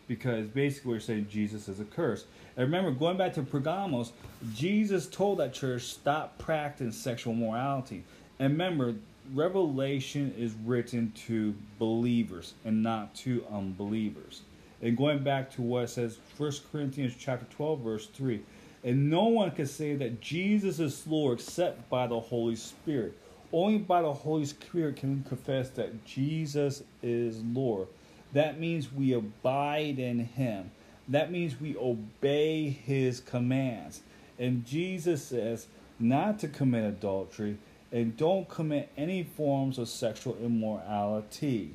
[0.08, 2.26] Because basically, we're saying Jesus is a curse.
[2.56, 4.12] And remember, going back to Pergamos,
[4.54, 8.04] Jesus told that church, stop practicing sexual morality.
[8.38, 8.94] And remember,
[9.34, 14.44] Revelation is written to believers and not to unbelievers.
[14.82, 18.42] And going back to what it says, 1 Corinthians chapter 12, verse 3,
[18.84, 23.18] and no one can say that Jesus is Lord except by the Holy Spirit.
[23.52, 27.88] Only by the Holy Spirit can we confess that Jesus is Lord.
[28.34, 30.72] That means we abide in Him.
[31.08, 34.02] That means we obey His commands.
[34.38, 35.68] And Jesus says
[36.00, 37.58] not to commit adultery
[37.92, 41.74] and don't commit any forms of sexual immorality.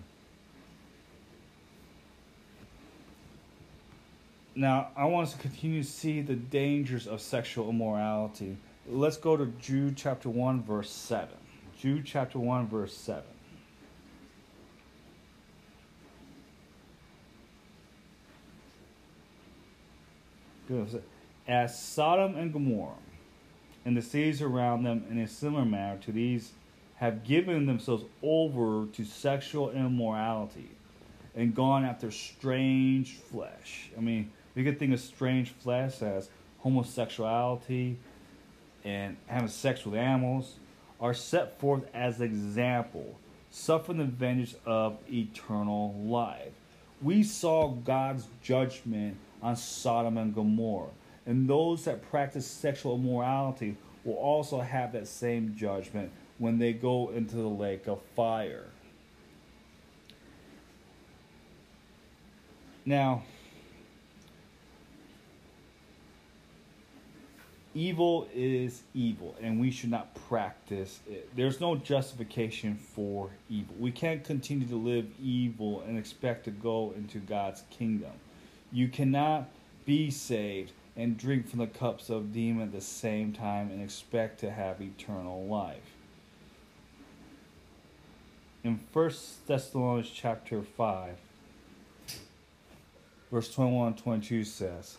[4.57, 8.57] Now, I want us to continue to see the dangers of sexual immorality.
[8.89, 11.29] Let's go to Jude chapter 1, verse 7.
[11.77, 13.25] Jude chapter 1, verse 7.
[21.49, 22.95] As Sodom and Gomorrah
[23.85, 26.53] and the cities around them, in a similar manner to these,
[26.97, 30.71] have given themselves over to sexual immorality
[31.35, 33.91] and gone after strange flesh.
[33.99, 36.29] I mean, we could think of strange flesh as
[36.61, 37.97] homosexuality
[38.85, 40.55] and having sex with animals
[41.01, 43.19] are set forth as example,
[43.51, 46.53] suffering the vengeance of eternal life.
[47.03, 50.91] We saw God's judgment on Sodom and Gomorrah,
[51.27, 57.11] and those that practice sexual immorality will also have that same judgment when they go
[57.11, 58.67] into the lake of fire.
[62.87, 63.23] Now,
[67.75, 71.29] evil is evil and we should not practice it.
[71.37, 73.75] There's no justification for evil.
[73.79, 78.13] We can't continue to live evil and expect to go into God's kingdom.
[78.73, 79.49] You cannot
[79.85, 84.41] be saved and drink from the cups of demon at the same time and expect
[84.41, 85.95] to have eternal life.
[88.63, 89.11] In 1
[89.47, 91.17] Thessalonians chapter 5,
[93.31, 94.97] verse 21 and 22 says,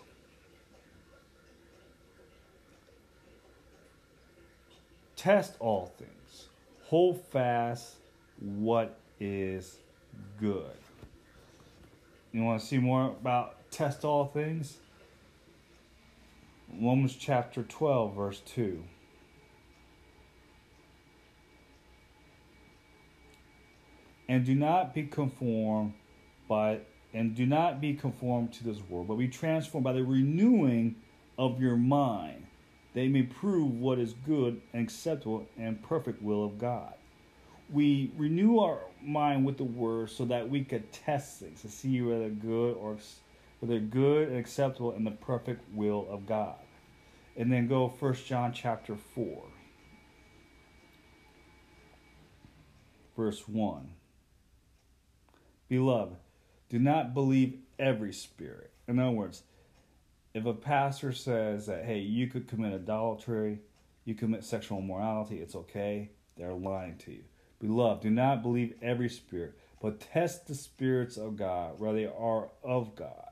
[5.26, 6.50] Test all things.
[6.84, 7.96] Hold fast
[8.38, 9.78] what is
[10.40, 10.78] good.
[12.32, 14.78] You want to see more about test all things?
[16.80, 18.84] Romans chapter 12, verse 2.
[24.28, 25.94] and do not be conformed
[26.48, 26.82] by
[27.16, 30.96] and do not be conformed to this world, but be transformed by the renewing
[31.40, 32.45] of your mind,
[32.96, 36.94] they may prove what is good and acceptable and perfect will of God.
[37.70, 42.02] We renew our mind with the word so that we could test things to see
[42.02, 42.98] whether good or
[43.60, 46.56] whether good and acceptable in the perfect will of God.
[47.36, 49.44] And then go First John chapter 4.
[53.18, 53.90] Verse 1.
[55.68, 56.16] Beloved,
[56.70, 58.72] do not believe every spirit.
[58.88, 59.44] In other words,
[60.36, 63.60] if a pastor says that, hey, you could commit adultery,
[64.04, 67.24] you commit sexual immorality, it's okay, they're lying to you.
[67.62, 72.50] Beloved, do not believe every spirit, but test the spirits of God, whether they are
[72.62, 73.30] of God.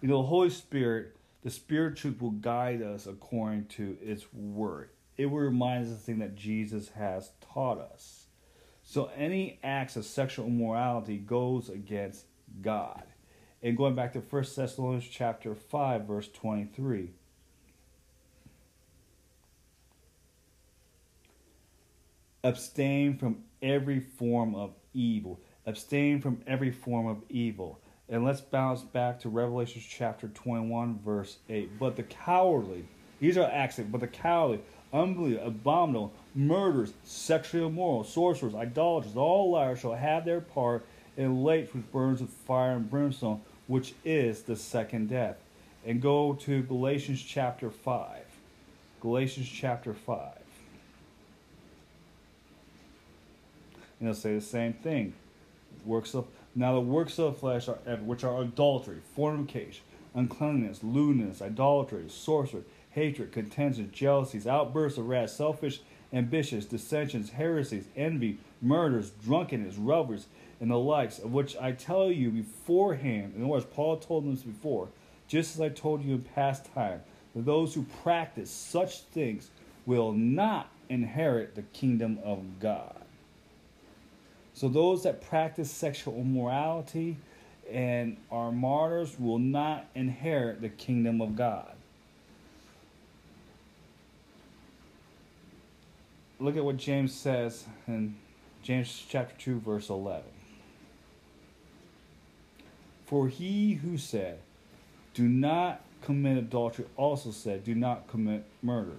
[0.00, 4.90] You know, the Holy Spirit, the Spirit truth will guide us according to its word.
[5.16, 8.26] It will remind us of the thing that Jesus has taught us.
[8.82, 12.24] So any acts of sexual immorality goes against
[12.60, 13.04] God.
[13.64, 17.08] And going back to 1 Thessalonians chapter 5 verse 23.
[22.44, 25.40] Abstain from every form of evil.
[25.64, 27.80] Abstain from every form of evil.
[28.10, 31.78] And let's bounce back to Revelation chapter 21 verse 8.
[31.78, 32.84] But the cowardly,
[33.18, 34.60] these are acts, but the cowardly,
[34.92, 40.84] unbelievable, abominable, murderers, sexually immoral, sorcerers, idolaters, all liars shall have their part
[41.16, 45.36] in lakes which burns with fire and brimstone, which is the second death.
[45.86, 48.22] And go to Galatians chapter 5.
[49.00, 50.32] Galatians chapter 5.
[54.00, 55.14] And it'll say the same thing.
[55.84, 59.82] Works of now the works of the flesh are which are adultery, fornication,
[60.14, 65.80] uncleanness, lewdness, idolatry, sorcery, hatred, contention, jealousies, outbursts of wrath, selfish
[66.12, 70.26] ambitions, dissensions, heresies, envy, murders, drunkenness, revelries,
[70.60, 73.34] and the likes, of which I tell you beforehand.
[73.36, 74.88] In other words, Paul told them this before,
[75.28, 77.00] just as I told you in past time,
[77.34, 79.50] that those who practice such things
[79.86, 82.94] will not inherit the kingdom of God.
[84.54, 87.16] So those that practice sexual immorality
[87.70, 91.72] and are martyrs will not inherit the kingdom of God.
[96.38, 98.16] Look at what James says in
[98.62, 100.22] James chapter 2 verse 11.
[103.06, 104.38] For he who said,
[105.12, 108.96] Do not commit adultery, also said, Do not commit murder.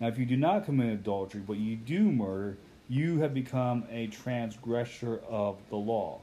[0.00, 2.56] Now, if you do not commit adultery, but you do murder,
[2.88, 6.20] you have become a transgressor of the law.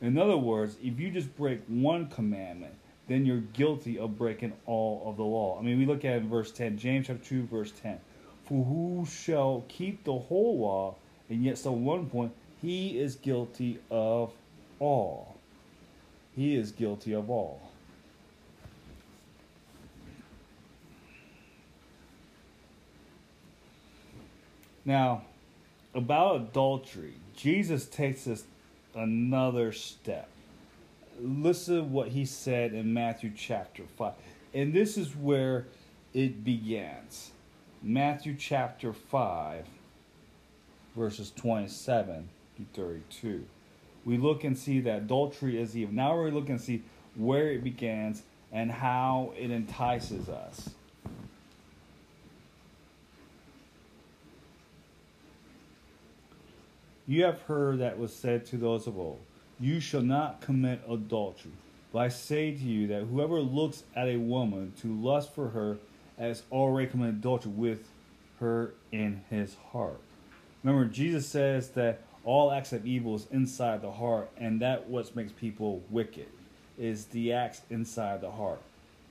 [0.00, 2.74] In other words, if you just break one commandment,
[3.08, 5.58] then you're guilty of breaking all of the law.
[5.58, 7.98] I mean, we look at it in verse 10, James chapter 2, verse 10.
[8.44, 10.94] For who shall keep the whole law,
[11.28, 12.32] and yet so one point,
[12.62, 14.32] he is guilty of
[14.78, 15.36] all.
[16.36, 17.70] He is guilty of all.
[24.84, 25.22] Now,
[25.94, 28.44] about adultery, Jesus takes us
[28.94, 30.28] another step.
[31.20, 34.14] Listen to what he said in Matthew chapter 5.
[34.54, 35.66] And this is where
[36.14, 37.30] it begins.
[37.82, 39.66] Matthew chapter 5,
[40.96, 43.44] verses 27 to 32
[44.04, 45.94] we look and see that adultery is evil.
[45.94, 46.82] Now we look and see
[47.14, 48.22] where it begins
[48.52, 50.70] and how it entices us.
[57.06, 59.18] You have heard that was said to those of old,
[59.58, 61.50] You shall not commit adultery.
[61.92, 65.78] But I say to you that whoever looks at a woman to lust for her
[66.18, 67.88] has already committed adultery with
[68.38, 70.00] her in his heart.
[70.62, 75.14] Remember, Jesus says that all acts of evil is inside the heart, and that what
[75.16, 76.28] makes people wicked
[76.78, 78.60] is the acts inside the heart.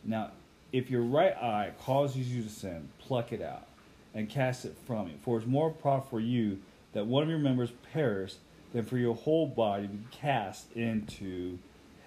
[0.03, 0.31] Now,
[0.71, 3.67] if your right eye causes you to sin, pluck it out
[4.13, 5.15] and cast it from you.
[5.21, 6.59] For it's more profit for you
[6.93, 8.35] that one of your members perish
[8.73, 11.57] than for your whole body to be cast into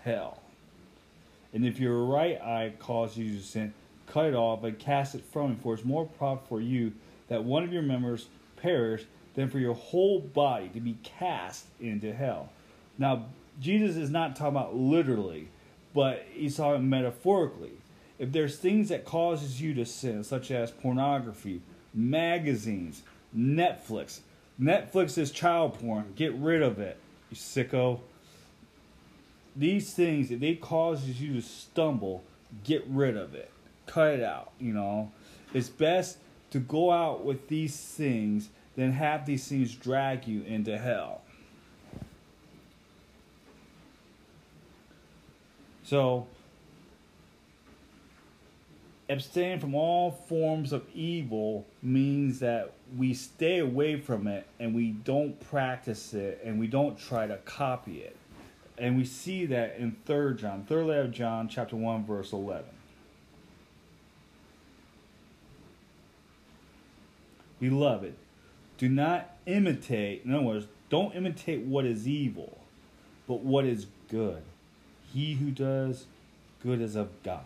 [0.05, 0.41] hell.
[1.53, 3.74] And if your right eye causes you to sin,
[4.07, 5.57] cut it off and cast it from you.
[5.62, 6.93] For it's more profit for you
[7.29, 8.27] that one of your members
[8.57, 12.50] perish than for your whole body to be cast into hell.
[12.98, 13.26] Now,
[13.60, 15.48] Jesus is not talking about literally,
[15.94, 17.72] but he's talking metaphorically.
[18.18, 21.60] If there's things that causes you to sin, such as pornography,
[21.94, 23.02] magazines,
[23.36, 24.20] Netflix.
[24.60, 26.12] Netflix is child porn.
[26.14, 26.98] Get rid of it,
[27.30, 28.00] you sicko.
[29.56, 32.22] These things, if they causes you to stumble,
[32.64, 33.50] get rid of it.
[33.86, 35.10] Cut it out, you know.
[35.52, 36.18] It's best
[36.50, 41.23] to go out with these things then have these things drag you into hell.
[45.85, 46.27] So,
[49.09, 54.93] abstain from all forms of evil means that we stay away from it and we
[54.93, 58.16] don't practice it and we don't try to copy it.
[58.78, 62.65] And we see that in 3 John, 3rd letter of John, chapter 1, verse 11.
[67.61, 68.15] Beloved,
[68.82, 72.59] do not imitate, in other words, don't imitate what is evil,
[73.28, 74.42] but what is good.
[75.14, 76.06] He who does
[76.64, 77.44] good is of God,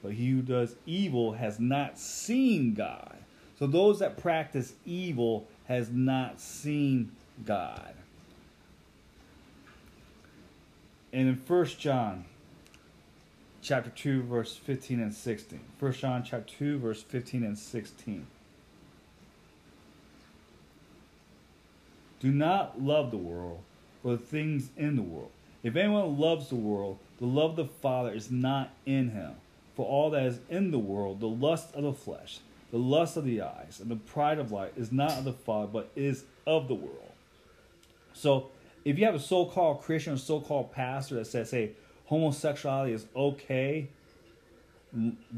[0.00, 3.16] but he who does evil has not seen God.
[3.58, 7.10] So those that practice evil has not seen
[7.44, 7.94] God.
[11.12, 12.26] And in 1 John
[13.60, 15.58] chapter 2 verse 15 and 16.
[15.80, 18.28] 1 John chapter 2 verse 15 and 16.
[22.24, 23.60] Do not love the world
[24.02, 25.30] or the things in the world.
[25.62, 29.32] If anyone loves the world, the love of the Father is not in him.
[29.76, 32.38] For all that is in the world, the lust of the flesh,
[32.70, 35.66] the lust of the eyes, and the pride of life is not of the Father,
[35.66, 37.12] but is of the world.
[38.14, 38.48] So,
[38.86, 41.72] if you have a so called Christian or so called pastor that says, hey,
[42.06, 43.88] homosexuality is okay,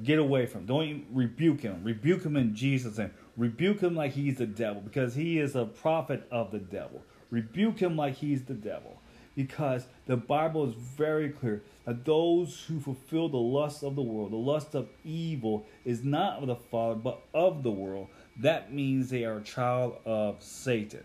[0.05, 0.67] get away from him.
[0.67, 1.83] Don't rebuke him.
[1.83, 3.11] Rebuke him in Jesus' name.
[3.37, 7.03] Rebuke him like he's the devil because he is a prophet of the devil.
[7.31, 8.99] Rebuke him like he's the devil
[9.35, 14.33] because the Bible is very clear that those who fulfill the lust of the world,
[14.33, 18.09] the lust of evil, is not of the Father but of the world.
[18.39, 21.05] That means they are a child of Satan.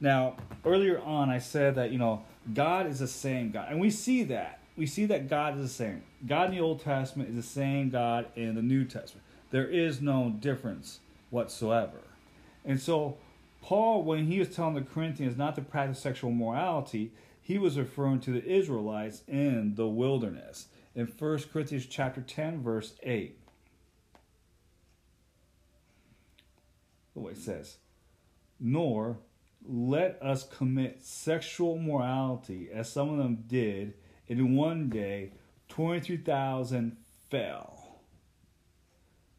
[0.00, 3.68] Now, earlier on, I said that, you know, God is the same God.
[3.70, 4.60] And we see that.
[4.76, 6.02] We see that God is the same.
[6.26, 9.24] God in the Old Testament is the same God in the New Testament.
[9.50, 11.00] There is no difference
[11.30, 12.00] whatsoever.
[12.64, 13.16] And so,
[13.62, 18.20] Paul, when he was telling the Corinthians not to practice sexual morality, he was referring
[18.20, 20.66] to the Israelites in the wilderness.
[20.94, 23.38] In 1 Corinthians chapter 10, verse 8.
[27.14, 27.78] The way it says,
[28.60, 29.18] Nor
[29.66, 33.94] let us commit sexual morality as some of them did,
[34.28, 35.32] and in one day
[35.68, 36.96] 23,000
[37.30, 37.77] fell.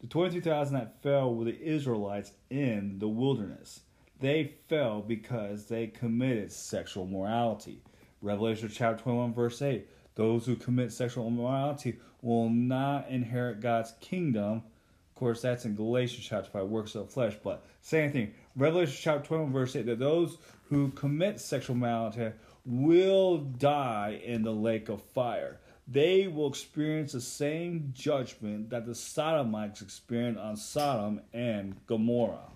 [0.01, 3.81] The 23,000 that fell were the Israelites in the wilderness.
[4.19, 7.81] They fell because they committed sexual morality.
[8.21, 14.63] Revelation chapter 21, verse 8 Those who commit sexual immorality will not inherit God's kingdom.
[15.09, 18.33] Of course, that's in Galatians chapter 5, works of flesh, but same thing.
[18.55, 20.37] Revelation chapter 21, verse 8 that those
[20.69, 22.31] who commit sexual morality
[22.65, 25.59] will die in the lake of fire.
[25.91, 32.51] They will experience the same judgment that the Sodomites experienced on Sodom and Gomorrah.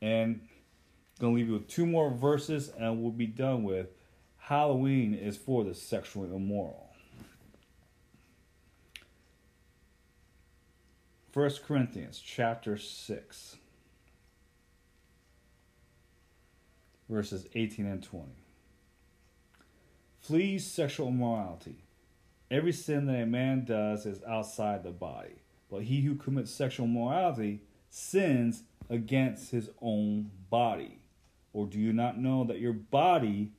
[0.00, 3.88] And I'm going to leave you with two more verses and we'll be done with
[4.38, 6.88] Halloween is for the sexually immoral.
[11.34, 13.56] 1 Corinthians chapter 6
[17.10, 18.26] verses 18 and 20.
[20.20, 21.84] Flee sexual immorality.
[22.50, 26.86] Every sin that a man does is outside the body, but he who commits sexual
[26.86, 30.98] immorality sins against his own body.
[31.52, 33.52] Or do you not know that your body,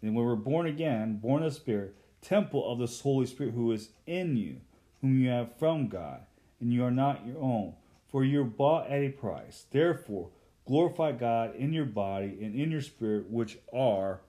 [0.00, 3.90] and when we're born again, born of spirit, temple of the Holy Spirit who is
[4.06, 4.60] in you,
[5.00, 6.22] whom you have from God,
[6.60, 7.74] and you are not your own,
[8.08, 9.66] for you're bought at a price.
[9.70, 10.30] Therefore,
[10.66, 14.20] glorify God in your body and in your spirit, which are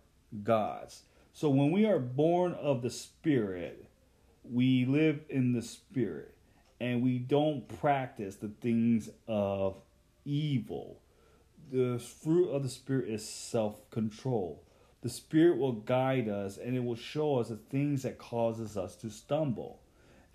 [0.44, 1.04] God's.
[1.36, 3.88] So when we are born of the Spirit,
[4.44, 6.36] we live in the Spirit,
[6.80, 9.78] and we don't practice the things of
[10.26, 11.00] evil.
[11.72, 14.64] The fruit of the Spirit is self control.
[15.02, 18.96] The Spirit will guide us and it will show us the things that causes us
[18.98, 19.82] to stumble.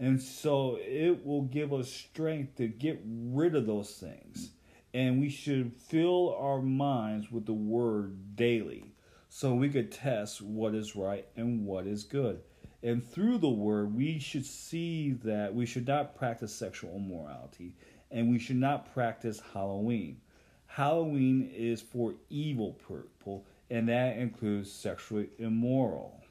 [0.01, 4.51] And so it will give us strength to get rid of those things.
[4.93, 8.93] And we should fill our minds with the word daily
[9.29, 12.41] so we could test what is right and what is good.
[12.83, 17.75] And through the word, we should see that we should not practice sexual immorality
[18.11, 20.21] and we should not practice Halloween.
[20.67, 26.23] Halloween is for evil people, and that includes sexually immoral.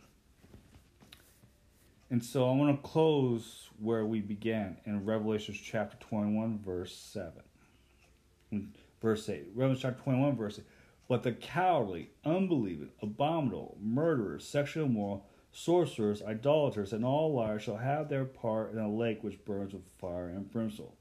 [2.10, 8.72] And so I want to close where we began in Revelation chapter 21, verse 7.
[9.02, 9.48] Verse 8.
[9.54, 10.66] Revelation chapter 21, verse 8.
[11.08, 18.10] But the cowardly, unbelieving, abominable, murderers, sexually immoral, sorcerers, idolaters, and all liars shall have
[18.10, 20.92] their part in a lake which burns with fire and brimstone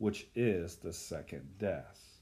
[0.00, 2.20] which is the second death.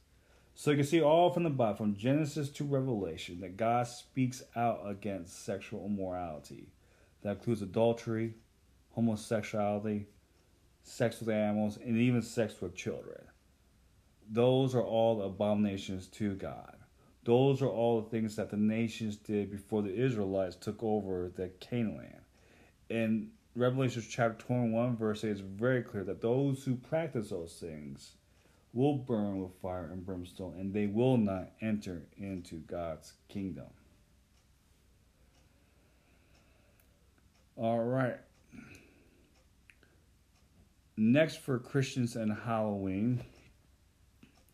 [0.56, 4.42] So you can see all from the Bible, from Genesis to Revelation, that God speaks
[4.56, 6.72] out against sexual immorality.
[7.22, 8.34] That includes adultery,
[8.96, 10.06] homosexuality,
[10.82, 13.22] sex with animals, and even sex with children.
[14.28, 16.77] Those are all abominations to God.
[17.28, 21.48] Those are all the things that the nations did before the Israelites took over the
[21.60, 22.22] Canaan land.
[22.88, 28.12] In Revelation chapter 21, verse 8 is very clear that those who practice those things
[28.72, 33.66] will burn with fire and brimstone, and they will not enter into God's kingdom.
[37.56, 38.16] All right.
[40.96, 43.22] Next for Christians and Halloween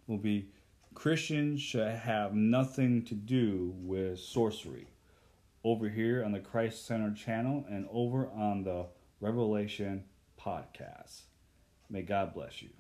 [0.08, 0.48] will be
[0.94, 4.88] Christians should have nothing to do with sorcery.
[5.64, 8.86] Over here on the Christ Center channel and over on the
[9.20, 10.04] Revelation
[10.40, 11.22] podcast.
[11.90, 12.70] May God bless you.